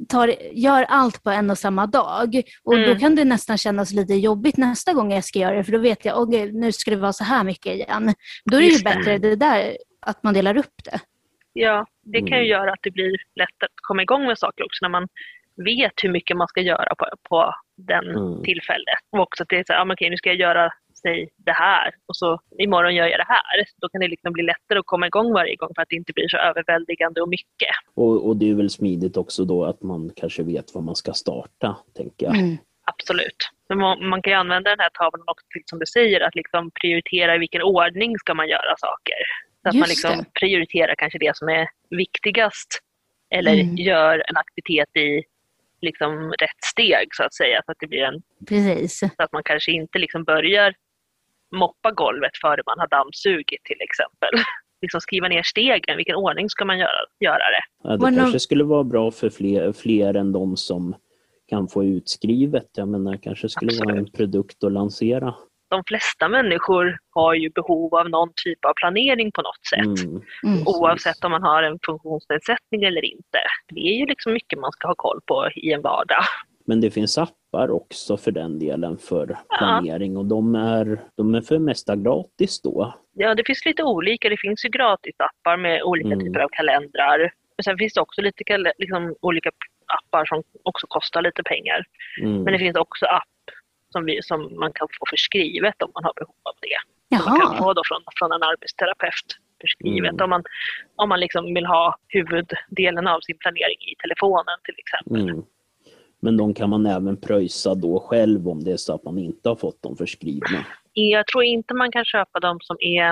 [0.09, 2.41] tar, gör allt på en och samma dag.
[2.63, 2.89] Och Mm.
[2.93, 5.77] Då kan det nästan kännas lite jobbigt nästa gång jag ska göra det, för då
[5.77, 8.13] vet jag att nu ska det vara så här mycket igen.
[8.45, 10.99] Då är det ju Just bättre det där, att man delar upp det.
[11.59, 12.47] Ja, det kan ju Mm.
[12.47, 15.07] göra att det blir lättare att komma igång med saker också när man
[15.65, 18.43] vet hur mycket man ska göra på, på den Mm.
[18.43, 18.99] tillfället.
[19.11, 21.51] Och också att det är så här, men okej, nu ska jag göra sig det
[21.51, 23.63] här och så imorgon gör jag det här.
[23.81, 26.13] Då kan det liksom bli lättare att komma igång varje gång för att det inte
[26.13, 27.73] blir så överväldigande och mycket.
[27.95, 31.13] Och, och det är väl smidigt också då att man kanske vet var man ska
[31.13, 32.35] starta, tänker jag.
[32.37, 32.57] Mm.
[32.91, 33.49] Absolut.
[33.69, 36.35] Men man, man kan ju använda den här tavlan också till, som du säger, att
[36.35, 39.15] liksom prioritera i vilken ordning ska man göra saker.
[39.61, 40.39] Så att man Just liksom det.
[40.39, 42.79] prioriterar kanske det som är viktigast
[43.29, 43.75] eller Mm.
[43.75, 45.23] gör en aktivitet i
[45.81, 47.61] liksom rätt steg så att säga.
[47.65, 48.99] Så att, det blir en, Precis.
[48.99, 50.73] så att man kanske inte liksom börjar
[51.51, 54.29] moppa golvet före man har dammsugit till exempel.
[54.81, 57.63] liksom skriva ner stegen, vilken ordning ska man göra, göra det?
[57.83, 60.95] Ja, det det kanske någon- skulle vara bra för fler, fler än de som
[61.49, 62.67] kan få utskrivet.
[62.75, 64.13] Jag menar, kanske skulle vara en Absolut.
[64.17, 65.35] produkt att lansera.
[65.69, 70.05] De flesta människor har ju behov av någon typ av planering på något sätt.
[70.05, 70.21] Mm.
[70.43, 70.63] Mm.
[70.65, 73.39] Oavsett om man har en funktionsnedsättning eller inte.
[73.73, 76.23] Det är ju liksom mycket man ska ha koll på i en vardag.
[76.65, 81.41] Men det finns appar också för den delen för planering och de är, de är
[81.41, 82.93] för det mesta gratis då.
[83.13, 84.29] Ja, det finns lite olika.
[84.29, 86.19] Det finns ju gratisappar med olika Mm.
[86.19, 87.19] typer av kalendrar.
[87.57, 89.51] Men sen finns det också lite liksom, olika
[89.87, 91.85] appar som också kostar lite pengar.
[92.21, 92.43] Mm.
[92.43, 93.23] Men det finns också app
[93.91, 96.79] som, vi, som man kan få förskrivet om man har behov av det.
[97.17, 97.57] Som man kan Jaha.
[97.63, 99.29] få då från, från en arbetsterapeut
[99.61, 100.11] förskrivet.
[100.11, 100.23] Mm.
[100.23, 100.43] Om man,
[100.95, 105.29] om man liksom vill ha huvuddelen av sin planering i telefonen till exempel.
[105.29, 105.43] Mm.
[106.19, 109.49] Men de kan man även pröjsa då själv om det är så att man inte
[109.49, 110.65] har fått dem förskrivna.
[110.93, 113.11] Jag tror inte man kan köpa de som är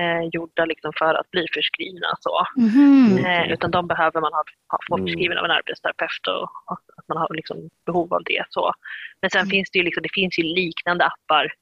[0.00, 2.08] eh, gjorda liksom för att bli förskrivna.
[2.20, 2.46] Så.
[2.56, 3.24] Mhm.
[3.24, 5.06] Eh, utan de behöver man ha, ha, få Mm.
[5.06, 8.44] förskrivna av en arbetsterapeut och, och att man har liksom behov av det.
[8.50, 8.72] Så.
[9.20, 9.50] Men sen Mm.
[9.50, 11.52] finns det ju, liksom, det finns ju liknande appar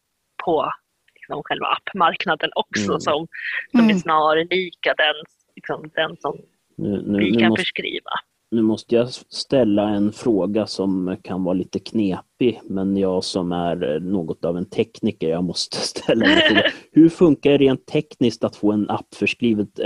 [0.45, 0.73] på
[1.15, 3.01] liksom, själva appmarknaden också Mm.
[3.01, 3.27] som,
[3.71, 3.97] som Mm.
[3.97, 5.15] är snarlika den,
[5.57, 6.37] liksom, den som
[6.77, 8.11] Nu, nu, vi nu, kan måste, förskriva.
[8.51, 14.01] nu måste jag ställa en fråga som kan vara lite knepig, men jag som är
[14.01, 16.63] något av en tekniker, jag måste ställa en fråga.
[16.93, 19.79] Hur funkar det rent tekniskt att få en app förskrivet?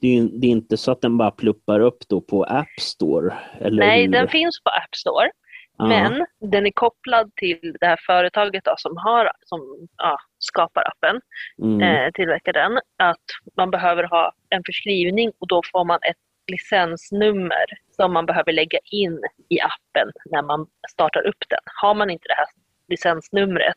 [0.00, 2.80] Det är, ju- det är inte så att den bara pluppar upp då på App
[2.80, 3.34] Store?
[3.60, 4.08] Eller Nej, hur?
[4.12, 5.30] den finns på App Store.
[5.78, 5.86] Ja.
[5.86, 11.20] Men den är kopplad till det här företaget då, som, har, som ja, skapar appen.
[11.62, 11.80] Mm.
[11.82, 13.24] eh, tillverkar den, att
[13.56, 16.16] man behöver ha en förskrivning och då får man ett
[16.52, 17.64] licensnummer
[17.96, 21.60] som man behöver lägga in i appen när man startar upp den.
[21.82, 22.46] Har man inte det här
[22.88, 23.76] licensnumret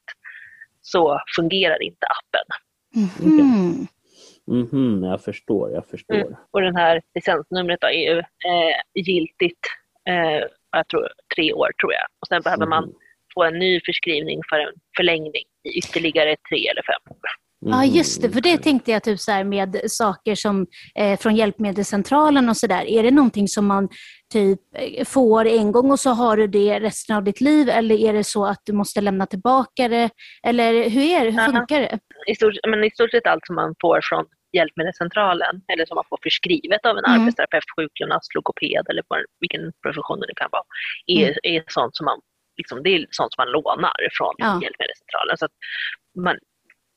[0.81, 2.47] så fungerar inte appen.
[4.51, 4.69] Mhm.
[4.71, 6.15] Mhm, jag förstår, jag förstår.
[6.15, 6.35] Mm.
[6.51, 9.59] Och det här licensnumret då är ju eh, giltigt
[10.09, 12.05] eh, jag tror, tre år tror jag.
[12.21, 12.93] Och sen behöver man Mhm.
[13.33, 17.29] få en ny förskrivning för en förlängning i ytterligare tre eller fem år.
[17.65, 18.29] Ja, Mhm, just det.
[18.31, 22.85] För det tänkte jag typ så här med saker som eh, från Hjälpmedelscentralen och sådär.
[22.85, 23.89] Är det någonting som man
[24.33, 27.69] typ eh, får en gång och så har du det resten av ditt liv?
[27.69, 30.09] Eller är det så att du måste lämna tillbaka det?
[30.47, 31.31] Eller hur är det?
[31.31, 31.99] Hur funkar det?
[32.27, 34.25] i stort, men i stort sett allt som man får från
[34.57, 37.21] Hjälpmedelscentralen eller som man får förskrivet av en Mm.
[37.21, 39.03] arbetsterapeut, sjukgymnast, logoped eller
[39.39, 40.63] vilken profession det kan vara,
[41.07, 41.35] är, Mm.
[41.43, 42.19] är sånt som man
[42.57, 44.51] liksom, det är sånt som man lånar från Ja.
[44.63, 45.37] Hjälpmedelscentralen.
[45.37, 45.55] Så att
[46.25, 46.35] man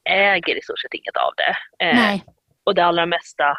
[0.09, 1.85] äger i stort sett inget av det.
[1.87, 2.21] Eh,
[2.65, 3.59] och det allra mesta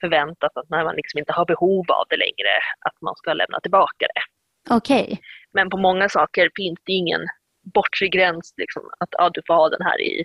[0.00, 2.54] förväntas att när man liksom inte har behov av det längre,
[2.86, 4.22] att man ska lämna tillbaka det.
[4.74, 5.20] Okej.
[5.52, 7.20] Men på många saker finns det ingen
[7.74, 10.24] bortre gräns, liksom, att ja, du får ha den här i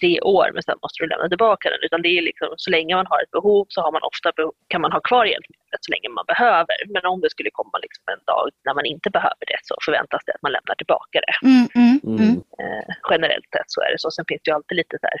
[0.00, 1.82] tre år men sen måste du lämna tillbaka den.
[1.86, 4.54] Utan det är liksom, så länge man har ett behov så har man ofta behov,
[4.72, 6.76] kan man ha kvar hjälpmedlet så länge man behöver.
[6.94, 10.22] Men om det skulle komma liksom en dag när man inte behöver det så förväntas
[10.26, 11.34] det att man lämnar tillbaka det.
[11.48, 12.18] Mm, mm, mm.
[12.24, 12.36] Mm.
[12.62, 14.10] Eh, generellt sett så är det så.
[14.10, 15.20] Sen finns det ju alltid lite så här,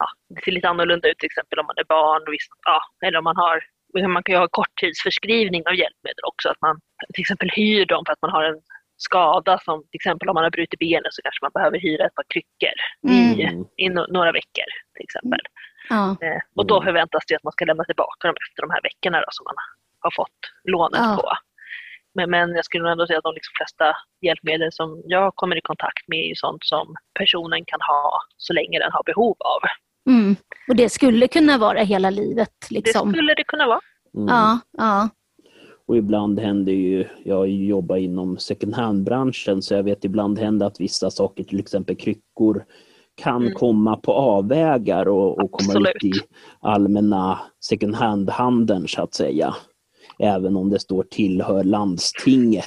[0.00, 2.80] ja, det ser lite annorlunda ut till exempel om man är barn och visst, ja,
[3.06, 3.56] eller om man har
[4.16, 6.48] man kan ju ha korttidsförskrivning av hjälpmedel också.
[6.48, 6.80] Att man
[7.14, 8.60] till exempel hyr dem för att man har en
[8.96, 12.14] skada som till exempel om man har brutit benet så kanske man behöver hyra ett
[12.14, 12.76] par kryckor
[13.08, 13.64] i, Mm.
[13.76, 15.40] i no- några veckor till exempel.
[15.88, 16.16] Ja.
[16.20, 16.84] Eh, och då Mm.
[16.86, 19.54] förväntas det att man ska lämna tillbaka dem efter de här veckorna då, som man
[20.00, 21.18] har fått lånet Ja.
[21.20, 21.28] på.
[22.14, 25.60] Men, men jag skulle ändå säga att de liksom flesta hjälpmedel som jag kommer i
[25.60, 29.60] kontakt med är ju sånt som personen kan ha så länge den har behov av.
[30.12, 30.36] Mm.
[30.68, 32.54] Och det skulle kunna vara hela livet.
[32.70, 33.08] Liksom.
[33.12, 33.80] Det skulle det kunna vara.
[34.16, 34.26] Mm.
[34.28, 35.08] Ja, ja.
[35.88, 40.80] Och ibland händer ju, jag jobbar inom second hand-branschen så jag vet ibland händer att
[40.80, 42.64] vissa saker, till exempel kryckor,
[43.14, 43.54] kan Mm.
[43.54, 46.12] komma på avvägar och, och komma ut i
[46.60, 49.54] allmänna second hand-handeln så att säga.
[50.18, 52.64] Även om det står tillhör landstinget.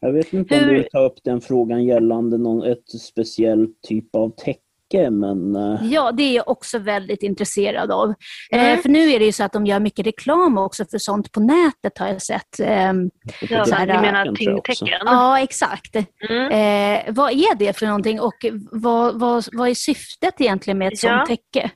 [0.00, 4.14] Jag vet inte om du vill ta upp den frågan gällande någon, ett speciell typ
[4.14, 4.60] av täcke
[4.90, 8.14] täcke men eh, Ja, det är jag också väldigt intresserad av.
[8.52, 8.66] Mm.
[8.76, 11.32] Eh, för nu är det ju så att de gör mycket reklam också för sånt
[11.32, 12.60] på nätet har jag sett.
[12.62, 13.10] Ehm,
[13.40, 14.88] Ja, Så här, du tecken menar tyngdtecken?
[15.04, 15.94] ja, exakt.
[16.30, 16.46] Mm.
[16.52, 18.34] Eh, vad är det för någonting och
[18.72, 21.10] vad, vad, vad är syftet egentligen med ett Ja.
[21.26, 21.70] sånt täcke?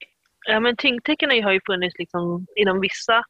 [0.49, 3.25] Ja, men tyngdtecken har ju funnits liksom inom vissa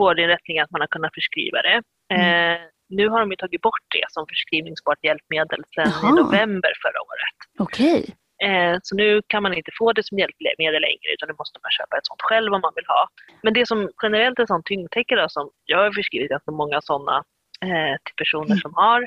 [0.00, 1.76] vårdinrättningar att man har kunnat förskriva det.
[2.14, 2.58] Eh,
[2.88, 7.36] nu har de ju tagit bort det som förskrivningsbart hjälpmedel sedan i november förra året.
[7.58, 8.14] Okej.
[8.44, 11.70] Eh, så nu kan man inte få det som hjälpmedel längre utan nu måste man
[11.70, 13.08] köpa ett sånt själv om man vill ha.
[13.42, 17.16] Men det som generellt är sånt tyngdtäcke då, som jag har förskrivit ganska många sådana
[17.64, 18.58] eh, till personer Mm.
[18.58, 19.06] som har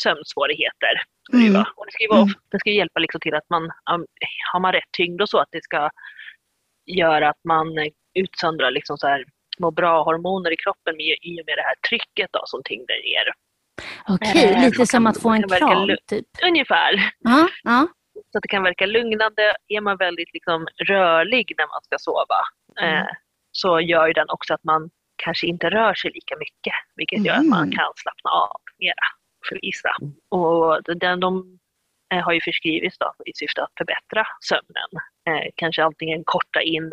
[0.00, 0.94] sömnsvårigheter.
[1.32, 1.62] Mm.
[1.76, 2.34] Och det ska vara, Mm.
[2.50, 3.70] det ska hjälpa liksom till att man,
[4.52, 5.90] har man rätt tyngd och så, att det ska
[6.86, 7.66] göra att man
[8.14, 9.24] utsöndrar liksom så här
[9.58, 12.96] må bra hormoner i kroppen med, i och med det här trycket då, som tyngden
[12.96, 13.32] ger.
[14.08, 16.26] Okej, Eh, lite som att få en kram typ.
[16.46, 16.92] Ungefär.
[17.18, 17.88] Ja, ja.
[18.32, 19.56] Så att det kan verka lugnande.
[19.68, 22.40] Är man väldigt liksom rörlig när man ska sova
[22.80, 22.96] Mm.
[22.96, 23.06] eh,
[23.52, 26.74] så gör ju den också att man kanske inte rör sig lika mycket.
[26.96, 27.76] Vilket gör att man Mm.
[27.76, 29.06] kan slappna av mera
[29.48, 29.90] för vissa.
[30.28, 31.58] Och den, de
[32.14, 34.90] eh, har ju förskrivits då, i syfte att förbättra sömnen.
[35.28, 36.92] Eh, kanske antingen korta in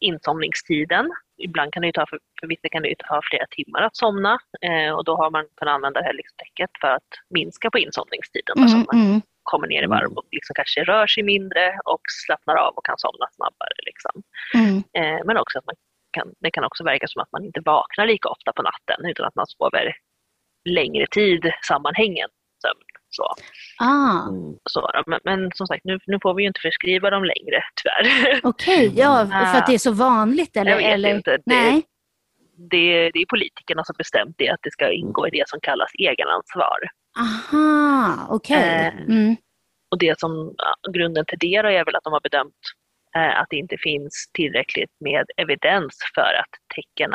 [0.00, 1.10] insomningstiden.
[1.38, 4.38] Ibland kan det ta, för, för vissa kan det ta flera timmar att somna.
[4.60, 7.78] Eh, och då har man kunnat använda det här liksom täcket för att minska på
[7.78, 8.56] insomningstiden.
[8.58, 9.22] Mm, mm.
[9.42, 12.98] Kommer ner i varv och liksom kanske rör sig mindre och slappnar av och kan
[12.98, 13.74] somna snabbare.
[13.86, 14.22] Liksom.
[14.54, 14.76] Mm.
[14.98, 15.74] Eh, men också att man
[16.12, 19.26] kan, det kan också verka som att man inte vaknar lika ofta på natten utan
[19.26, 19.92] att man sover
[20.68, 22.84] längre tid sammanhängande sömn.
[23.12, 23.34] Så,
[23.80, 24.58] Ah, Mm.
[24.70, 28.40] så, men, men som sagt, nu, nu får vi ju inte förskriva dem längre tyvärr.
[28.42, 30.70] Okej, ja, för att det är så vanligt eller?
[30.70, 31.14] Jag vet eller?
[31.16, 31.30] inte.
[31.36, 31.82] Det- Nej.
[32.70, 35.90] Det, det är politikerna som bestämt det, att det ska ingå i det som kallas
[35.98, 36.78] egenansvar.
[37.18, 38.86] Aha, okej.
[38.86, 39.36] Eh, Mm.
[39.90, 40.54] Och det som,
[40.92, 42.62] grunden till det är väl att de har bedömt
[43.16, 47.14] eh, att det inte finns tillräckligt med evidens för att tecknen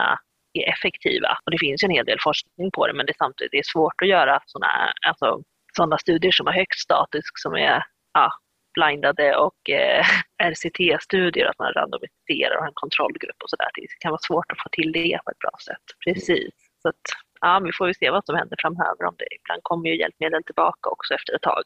[0.54, 1.38] är effektiva.
[1.46, 3.60] Och det finns ju en hel del forskning på det men det är samtidigt det
[3.60, 5.42] är svårt att göra sådana alltså,
[5.78, 7.84] såna studier som har högt status som är
[8.14, 8.32] ja,
[8.74, 10.06] blindade och eh,
[10.44, 13.70] RCT-studier, att man randomiserar och har en kontrollgrupp och sådär.
[13.74, 15.86] Det kan vara svårt att få till det på ett bra sätt.
[16.06, 16.54] Precis.
[16.82, 17.06] Så att,
[17.42, 19.04] ja, vi får ju se vad som händer framöver.
[19.10, 21.64] Om det, ibland kommer ju hjälpmedel tillbaka också efter ett tag.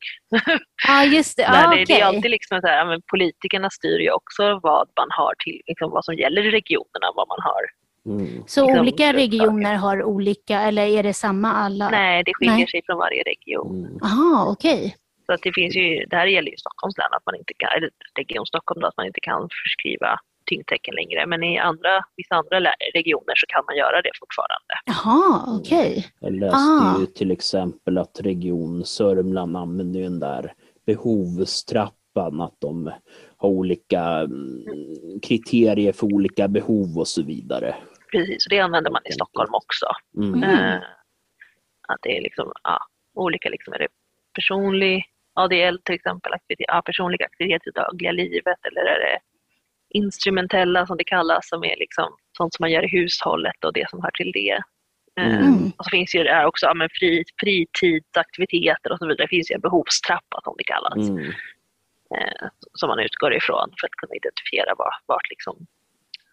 [0.88, 1.44] Ja, just det.
[1.54, 2.00] Ja, det, det okej.
[2.00, 5.92] är alltid liksom så här, men politikerna styr ju också vad man har till, liksom
[5.92, 7.64] vad som gäller i regionerna, vad man har.
[8.06, 8.44] Mm.
[8.48, 11.90] Så liksom olika regioner har olika, eller är det samma alla?
[11.90, 12.68] Nej, det skiljer Nej.
[12.68, 13.86] sig från varje region.
[13.86, 14.00] Mm.
[14.04, 14.96] Aha, okej.
[15.26, 17.70] Så att det finns ju, det här gäller ju Stockholms län, att man inte kan,
[17.78, 17.90] eller
[18.20, 21.26] Region Stockholm, då, att man inte kan förskriva tyngdtecken längre.
[21.26, 22.60] Men i andra, vissa andra
[22.94, 24.74] regioner så kan man göra det fortfarande.
[24.86, 26.06] Jaha, okej.
[26.20, 27.00] Jag läste Ah.
[27.00, 30.54] ju till exempel att Region Sörmland använder ju den där
[30.86, 32.92] behovstrappan, att de
[33.38, 37.76] har olika mm, kriterier för olika behov och så vidare.
[38.12, 39.86] Precis, och det använder man i Stockholm också.
[40.18, 40.44] Mm.
[40.44, 40.50] Mm.
[40.74, 40.82] Eh,
[41.88, 42.80] att det är liksom, ja,
[43.16, 43.88] olika, liksom, är det
[44.36, 49.20] personlig ADL till exempel, aktivitet, ja, personlig aktivitet i dagliga livet eller är det
[49.90, 52.06] instrumentella som det kallas, som är liksom
[52.38, 54.52] sånt som man gör i hushållet och det som hör till det.
[55.22, 55.72] Eh, Mm.
[55.78, 59.24] Och så finns ju det här också, ja, men fri, fritidsaktiviteter och så vidare.
[59.24, 61.26] Det finns ju en behovstrappa som det kallas, Mm.
[62.16, 65.66] eh, som man utgår ifrån för att kunna identifiera var, vart liksom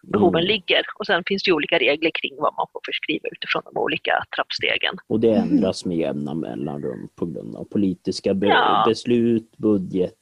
[0.03, 0.47] behoven Mm.
[0.47, 0.81] ligger.
[0.99, 4.23] Och sen finns det ju olika regler kring vad man får förskriva utifrån de olika
[4.35, 4.95] trappstegen.
[5.07, 8.83] Och det ändras med jämna mellanrum på grund av politiska be- Ja.
[8.87, 10.13] beslut, budget.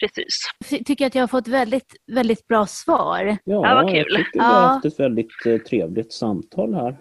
[0.00, 0.38] Precis.
[0.70, 3.24] Jag tycker att jag har fått väldigt, väldigt bra svar.
[3.24, 3.96] Ja, Ja, vad kul.
[3.96, 4.44] jag tycker vi Ja.
[4.44, 6.98] har haft ett väldigt eh, trevligt samtal här.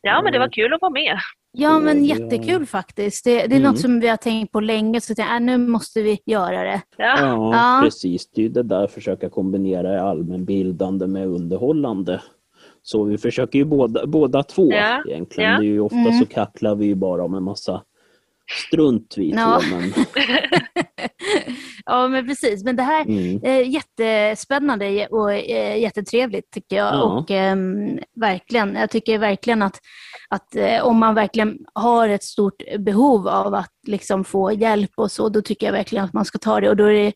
[0.00, 0.50] Ja, men det var Mm.
[0.52, 1.18] kul att vara med.
[1.52, 3.24] Ja, men jättekul faktiskt.
[3.24, 3.62] Det, det är Mm.
[3.62, 6.80] något som vi har tänkt på länge, så tänkte, äh, nu måste vi göra det.
[6.96, 7.80] Ja, Ja, Ja.
[7.84, 8.30] precis.
[8.30, 12.22] Det är ju det där att försöka kombinera allmänbildande med underhållande.
[12.82, 15.50] Så vi försöker ju båda, båda två Ja, egentligen.
[15.52, 15.58] ja.
[15.58, 16.12] Det är ju ofta Mm.
[16.12, 17.82] så kacklar vi ju bara om en massa
[18.50, 19.60] strunt vi Ja.
[19.62, 19.76] två.
[19.76, 19.92] Men,
[21.86, 22.64] ja, men precis.
[22.64, 26.94] Men det här mm, är jättespännande och eh, jättetrevligt tycker jag.
[26.94, 27.02] Ja.
[27.02, 29.80] Och ehm, verkligen, jag tycker verkligen att,
[30.28, 35.12] att eh, om man verkligen har ett stort behov av att liksom få hjälp och
[35.12, 36.68] så, då tycker jag verkligen att man ska ta det.
[36.68, 37.12] Och då är det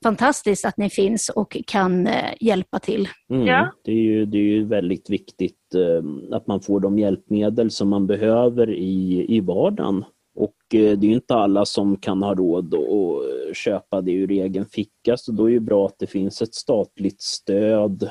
[0.00, 3.08] jättefantastiskt att ni finns och kan eh, hjälpa till.
[3.30, 3.72] mm, Ja.
[3.84, 7.88] det, är ju, det är ju väldigt viktigt eh, att man får de hjälpmedel som
[7.88, 10.04] man behöver i, i vardagen.
[10.34, 14.30] Och eh, det är ju inte alla som kan ha råd att köpa det ur
[14.30, 18.10] egen ficka så då är det ju bra att det finns ett statligt stöd.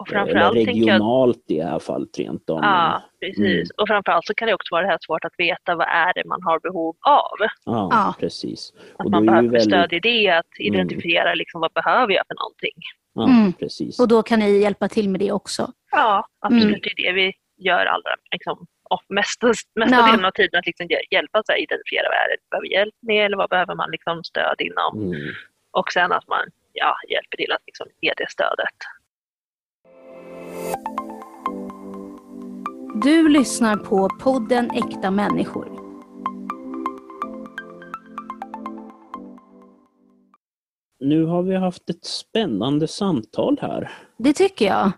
[0.00, 2.58] Och Eller framförallt jag regionalt i det här fallet rent av.
[2.62, 3.38] Ja, precis.
[3.38, 3.64] Mm.
[3.78, 6.24] Och framförallt så kan det också vara det här svårt att veta vad är det
[6.24, 7.36] man har behov av.
[7.64, 8.14] Ja, Ja.
[8.20, 8.72] precis.
[8.98, 12.34] Att Och man behöver väldigt- stöd i det, att identifiera liksom, vad behöver jag för
[12.34, 12.76] någonting.
[13.14, 13.52] Ja, Mm.
[13.52, 14.00] precis.
[14.00, 15.72] Och då kan ni hjälpa till med det också.
[15.90, 16.64] Ja, absolut.
[16.64, 16.80] Mm.
[16.82, 20.06] Det är det vi gör allra liksom, och mesta, mesta Ja.
[20.10, 20.58] delen av tiden.
[20.58, 23.50] Att liksom hjäl- hjälpa sig att identifiera vad är det behöver hjälp med eller vad
[23.50, 24.92] behöver man liksom stöd inom.
[25.12, 25.28] Mm.
[25.78, 28.76] Och sen att man ja, hjälper till att liksom ge det stödet.
[33.02, 35.80] Du lyssnar på podden Äkta människor.
[41.00, 43.92] Nu har vi haft ett spännande samtal här.
[44.16, 44.92] Det tycker jag.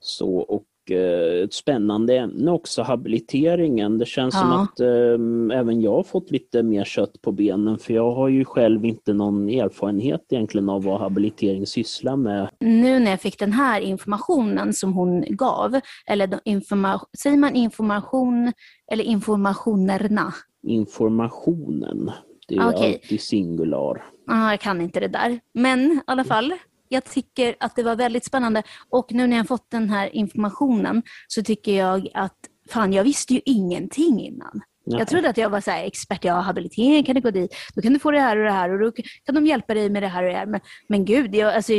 [0.00, 3.98] Så, och ett spännande ämne också, habiliteringen.
[3.98, 4.62] Det känns som Ja.
[4.72, 8.44] att eh, även jag har fått lite mer kött på benen för jag har ju
[8.44, 12.48] själv inte någon erfarenhet egentligen av vad habilitering sysslar med.
[12.60, 18.52] Nu när jag fick den här informationen som hon gav, eller informa- säger man information
[18.92, 20.32] eller informationerna?
[20.66, 22.10] Informationen.
[22.48, 22.94] Det är Okej.
[23.02, 24.04] alltid singular.
[24.26, 25.40] Ah, jag kan inte det där.
[25.54, 26.52] Men i alla fall,
[26.88, 28.62] jag tycker att det var väldigt spännande.
[28.88, 32.36] Och nu när jag fått den här informationen så tycker jag att,
[32.70, 34.62] fan jag visste ju ingenting innan.
[34.86, 34.98] Nej.
[34.98, 37.92] Jag trodde att jag var så expert, ja habilitering kan du gå dit, då kan
[37.92, 38.92] du få det här och det här och då
[39.24, 40.46] kan de hjälpa dig med det här och det här.
[40.46, 41.72] Men, men gud, jag, alltså,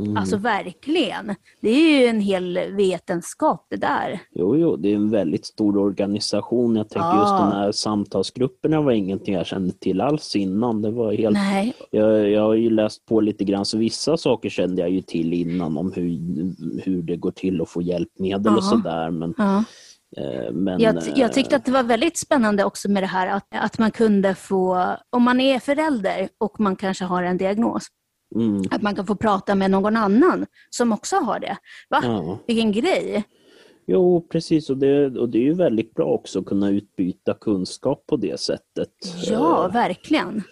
[0.00, 0.16] Mm.
[0.16, 1.34] alltså verkligen.
[1.60, 4.20] Det är ju en hel vetenskap det där.
[4.30, 6.76] Jo, jo, det är en väldigt stor organisation.
[6.76, 7.20] Jag tänker Ja.
[7.20, 10.82] just de här samtalsgrupperna var ingenting jag kände till alls innan.
[10.82, 14.48] Det var helt Nej, Jag, jag har ju läst på lite grann, så vissa saker
[14.48, 16.10] kände jag ju till innan om hur,
[16.84, 18.62] hur det går till att få hjälpmedel och Ja.
[18.70, 19.10] sådär.
[19.10, 19.64] Men, ja.
[20.16, 23.46] eh, men, Jag, jag tyckte att det var väldigt spännande också med det här att,
[23.50, 28.03] att man kunde få, om man är förälder och man kanske har en diagnos, eh,
[28.34, 31.56] mm, att man kan få prata med någon annan som också har det.
[31.90, 32.00] Va?
[32.02, 32.38] ja.
[32.46, 33.24] Vilken grej!
[33.86, 34.70] Jo, precis.
[34.70, 38.40] Och det, och det är ju väldigt bra också att kunna utbyta kunskap på det
[38.40, 38.90] sättet.
[39.30, 40.42] Ja, Eh, verkligen.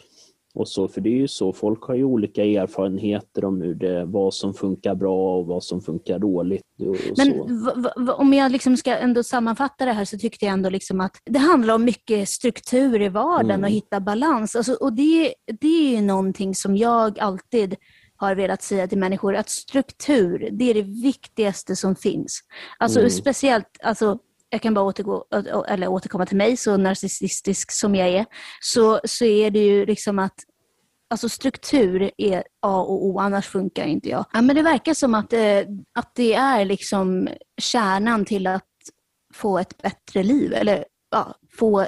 [0.54, 4.04] Och så, för det är ju så, folk har ju olika erfarenheter om hur det,
[4.04, 6.62] vad som funkar bra och vad som funkar dåligt.
[7.16, 7.40] Men
[8.10, 11.38] om jag liksom ska ändå sammanfatta det här så tyckte jag ändå liksom att det
[11.38, 13.64] handlar om mycket struktur i vardagen Mm.
[13.64, 14.56] och hitta balans.
[14.56, 17.76] Alltså, och det, det är ju någonting som jag alltid
[18.16, 22.40] har velat säga till människor, att struktur, det är det viktigaste som finns.
[22.78, 23.10] Alltså Mm.
[23.10, 24.18] speciellt, alltså,
[24.52, 25.24] jag kan bara återgå,
[25.68, 28.26] eller återkomma till mig, så narcissistisk som jag är,
[28.60, 30.34] så, så är det ju liksom att
[31.10, 34.24] Alltså struktur är A och O, annars funkar inte jag.
[34.32, 35.58] Ja, men det verkar som att, eh,
[35.98, 37.28] att det är liksom
[37.60, 38.66] kärnan till att
[39.34, 41.86] få ett bättre liv, eller ja, få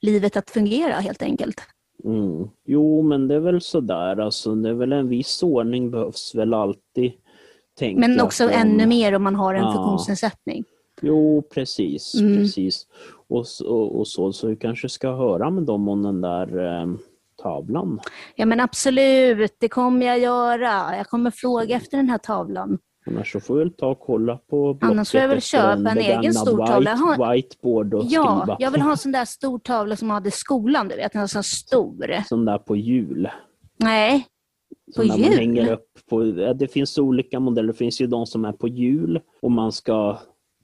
[0.00, 1.60] livet att fungera helt enkelt.
[2.04, 2.48] Mm.
[2.66, 4.16] Jo, men det är väl sådär.
[4.20, 7.12] Alltså, det är väl en viss ordning behövs väl alltid.
[7.96, 9.72] Men också från- ännu mer om man har en Ja.
[9.72, 10.64] funktionsnedsättning.
[11.02, 12.14] Jo, precis.
[12.14, 12.36] Mm.
[12.36, 12.86] precis.
[13.28, 16.80] Och, så- och, och så, så vi kanske ska höra med dem om den där
[16.82, 16.88] eh,
[17.42, 18.00] tavlan.
[18.36, 20.96] Ja men absolut, det kommer jag göra.
[20.96, 22.78] Jag kommer fråga efter den här tavlan.
[23.06, 25.90] Annars så får vi väl ta och kolla på Annars får jag väl Blocket köpa
[25.90, 26.94] en egen stor tavla.
[26.94, 30.14] Har- whiteboard och Ja, skriva jag vill ha en sån där stor tavla som man
[30.14, 31.14] hade i skolan, du vet.
[31.14, 32.22] En sån stor.
[32.28, 33.28] Sån där på hjul.
[33.76, 34.26] Nej,
[34.96, 36.22] På där man hänger upp på.
[36.54, 37.68] Det finns olika modeller.
[37.72, 40.18] Det finns ju de som är på hjul och man ska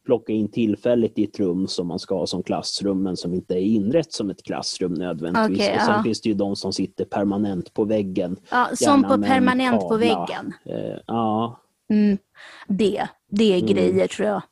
[0.07, 3.55] plocka in tillfälligt i ett rum som man ska ha som klassrum men som inte
[3.55, 5.59] är inrätt som ett klassrum nödvändigtvis.
[5.59, 6.03] Okej, och sen ja.
[6.03, 8.37] finns det ju de som sitter permanent på väggen.
[8.51, 10.53] ja, som på permanent på väggen.
[10.65, 11.61] Eh, ja.
[11.91, 12.19] Mm.
[12.69, 13.67] Det, det är Mm.
[13.67, 14.43] grejer tror jag.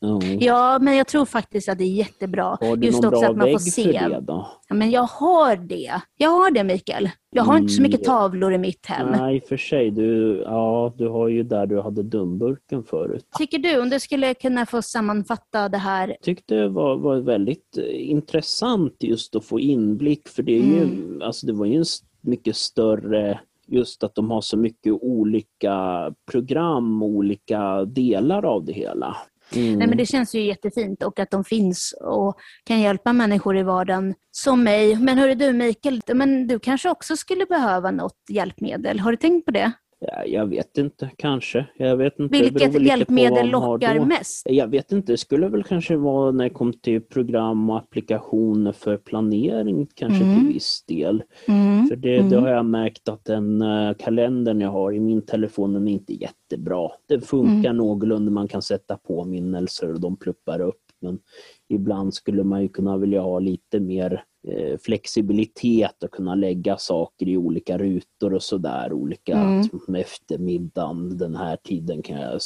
[0.00, 0.20] Ja.
[0.40, 2.56] Ja, men jag tror faktiskt att det är jättebra.
[2.60, 3.82] Har du Just någon också bra att man får se.
[3.98, 4.48] för det då?
[4.68, 5.92] Ja, men jag har det.
[6.16, 7.10] Jag har det Mikael.
[7.30, 8.06] Jag har inte så mycket Mm.
[8.06, 9.08] tavlor i mitt hem.
[9.10, 9.90] Nej, för sig.
[9.90, 13.26] Du, ja, du har ju där du hade dumburken förut.
[13.38, 16.16] Tycker du, om du skulle kunna få sammanfatta det här?
[16.22, 20.82] tyckte det var, var väldigt eh, intressant just att få inblick för det är ju,
[20.82, 21.22] Mm.
[21.22, 21.84] alltså det var ju en
[22.20, 29.16] mycket större just att de har så mycket olika program, olika delar av det hela.
[29.52, 29.78] Mm.
[29.78, 33.62] Nej, men det känns ju jättefint och att de finns och kan hjälpa människor i
[33.62, 34.96] vardagen som mig.
[34.96, 39.00] Men hörru du Mikael, men du kanske också skulle behöva något hjälpmedel.
[39.00, 39.72] Har du tänkt på det?
[40.00, 41.66] Ja, jag vet inte, kanske.
[41.76, 42.42] Jag vet inte.
[42.42, 44.46] Vilket hjälpmedel lockar mest?
[44.50, 48.72] Jag vet inte, det skulle väl kanske vara när det kom till program och applikationer
[48.72, 50.38] för planering kanske Mm.
[50.38, 51.22] till viss del.
[51.48, 51.86] Mm.
[51.86, 52.30] För det, Mm.
[52.30, 55.92] det har jag märkt att den uh, kalendern jag har i min telefon den är
[55.92, 56.88] inte jättebra.
[57.08, 57.76] Det funkar mm.
[57.76, 60.76] någorlunda, man kan sätta påminnelser och de pluppar upp.
[61.02, 61.18] Men
[61.70, 67.28] ibland skulle man ju kunna vilja ha lite mer Eh, flexibilitet att kunna lägga saker
[67.28, 68.92] i olika rutor och sådär.
[68.92, 69.94] Olika mm.
[69.96, 72.42] eftermiddagen, den här tiden kan jag,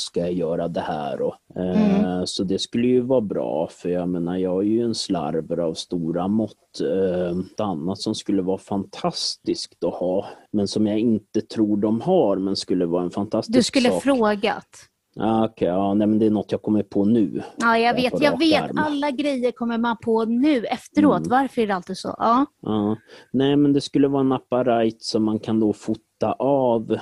[0.00, 1.22] ska jag göra det här.
[1.22, 2.26] Och, eh, mm.
[2.26, 5.74] Så det skulle ju vara bra för jag menar jag är ju en slarver av
[5.74, 6.80] stora mått.
[6.80, 12.00] Eh, ett annat som skulle vara fantastiskt att ha men som jag inte tror de
[12.00, 13.58] har men skulle vara en fantastisk sak.
[13.58, 14.02] Du skulle sak.
[14.02, 14.88] frågat?
[15.20, 17.42] Ah, okay, ja, nej, men det är något jag kommer på nu.
[17.56, 18.22] Ja, jag vet.
[18.22, 18.62] Jag vet.
[18.62, 18.78] Arm.
[18.78, 21.26] Alla grejer kommer man på nu efteråt.
[21.26, 21.28] Mm.
[21.30, 22.14] Varför är det alltid så?
[22.18, 22.46] Ja.
[22.62, 22.96] ja.
[23.32, 26.98] Nej, men det skulle vara en apparat som man kan då fota av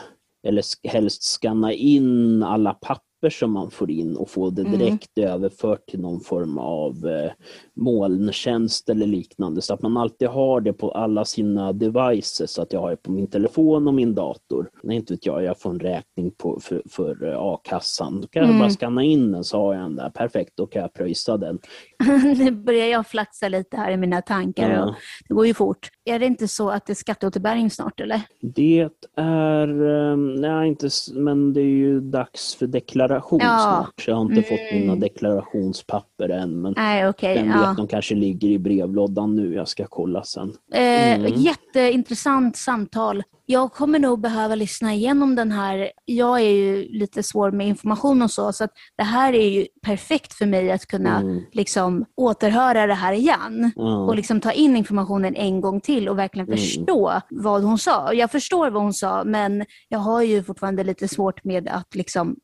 [0.47, 4.79] eller helst skanna in alla papper papper som man får in och få det mm.
[4.79, 5.31] direkt mm.
[5.31, 7.31] överfört till någon form av eh,
[7.75, 9.63] molntjänst eller liknande.
[9.63, 12.51] Så att man alltid har det på alla sina devices.
[12.51, 14.71] Så att jag har det på min telefon och min dator.
[14.83, 18.21] Nej, inte vet jag, jag får en räkning på, för, för eh, a-kassan.
[18.21, 18.57] Då kan mm.
[18.57, 20.11] jag bara skanna in den så har jag den där.
[20.11, 21.59] Perfekt, då kan jag pröjsa den.
[22.39, 24.85] nu börjar jag flaxa lite här i mina tankar ja.
[24.85, 24.95] och
[25.29, 25.91] det går ju fort.
[26.07, 28.21] Är det inte så att det är skatteåterbäring snart eller?
[28.41, 33.59] Det är, eh, nej inte, men det är ju dags för deklaration ja.
[33.59, 34.05] snart.
[34.09, 34.45] Jag har inte mm.
[34.45, 35.01] fått mina mm.
[35.01, 36.61] deklarationspapper än.
[36.63, 37.35] Men Nej, okay.
[37.35, 39.55] vem vet, de kanske ligger i brevlådan nu.
[39.55, 40.53] Jag ska kolla sen.
[40.73, 41.33] Eh, mm.
[41.75, 43.23] Jätteintressant samtal.
[43.47, 45.93] Jag kommer nog behöva lyssna igenom den här.
[46.05, 49.67] Jag är ju lite svår med information och så, så att det här är ju
[49.83, 51.45] perfekt för mig att kunna mm.
[51.53, 53.93] liksom, återhöra det här igen mm.
[53.93, 56.59] och liksom ta in informationen en gång till och verkligen mm.
[56.59, 58.13] förstå vad hon sa.
[58.13, 62.37] Jag förstår vad hon sa, men jag har ju fortfarande lite svårt med att liksom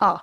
[0.00, 0.20] ja.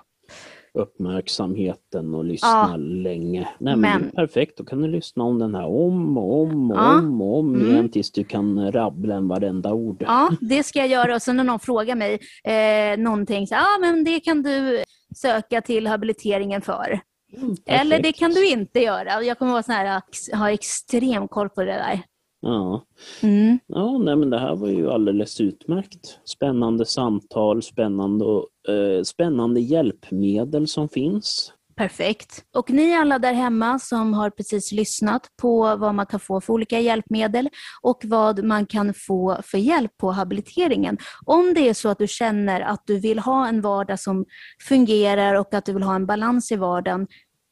[0.76, 2.76] Uppmärksamheten och lyssna ja.
[2.76, 3.48] länge.
[3.58, 6.76] Nej, men, men perfekt, då kan du lyssna om den här om och om och
[6.76, 6.98] ja.
[6.98, 7.70] om och om mm.
[7.70, 10.04] igen tills du kan rabbla en varenda ord.
[10.06, 13.78] Ja, det ska jag göra och sen när någon frågar mig eh, någonting, så, ah,
[13.80, 14.82] men det kan du
[15.16, 17.00] söka till habiliteringen för.
[17.36, 19.22] Mm, Eller det kan du inte göra.
[19.22, 20.02] Jag kommer vara sån här,
[20.36, 22.02] ha extrem koll på det där.
[22.46, 22.84] Ja,
[23.22, 23.58] mm.
[23.66, 26.18] ja nej, men det här var ju alldeles utmärkt.
[26.24, 28.24] Spännande samtal, spännande,
[28.68, 31.52] eh, spännande hjälpmedel som finns.
[31.76, 32.44] Perfekt.
[32.54, 36.52] Och ni alla där hemma som har precis lyssnat på vad man kan få för
[36.52, 37.48] olika hjälpmedel
[37.82, 40.98] och vad man kan få för hjälp på habiliteringen.
[41.24, 44.24] Om det är så att du känner att du vill ha en vardag som
[44.68, 47.06] fungerar och att du vill ha en balans i vardagen,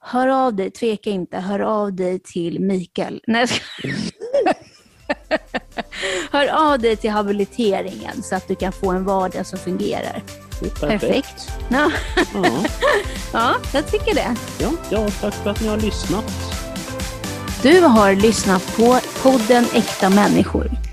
[0.05, 3.21] hör av dig, tveka inte, hör av dig till Mikael.
[3.27, 3.47] Nej,
[6.31, 10.23] Hör av dig till habiliteringen så att du kan få en vardag som fungerar.
[10.61, 10.81] Perfekt.
[10.81, 11.53] Perfekt.
[11.69, 11.91] Ja.
[12.35, 12.45] ja.
[13.33, 14.37] ja, jag tycker det.
[14.59, 16.33] Ja, ja, tack för att ni har lyssnat.
[17.63, 20.84] Du har lyssnat på podden Äkta människor.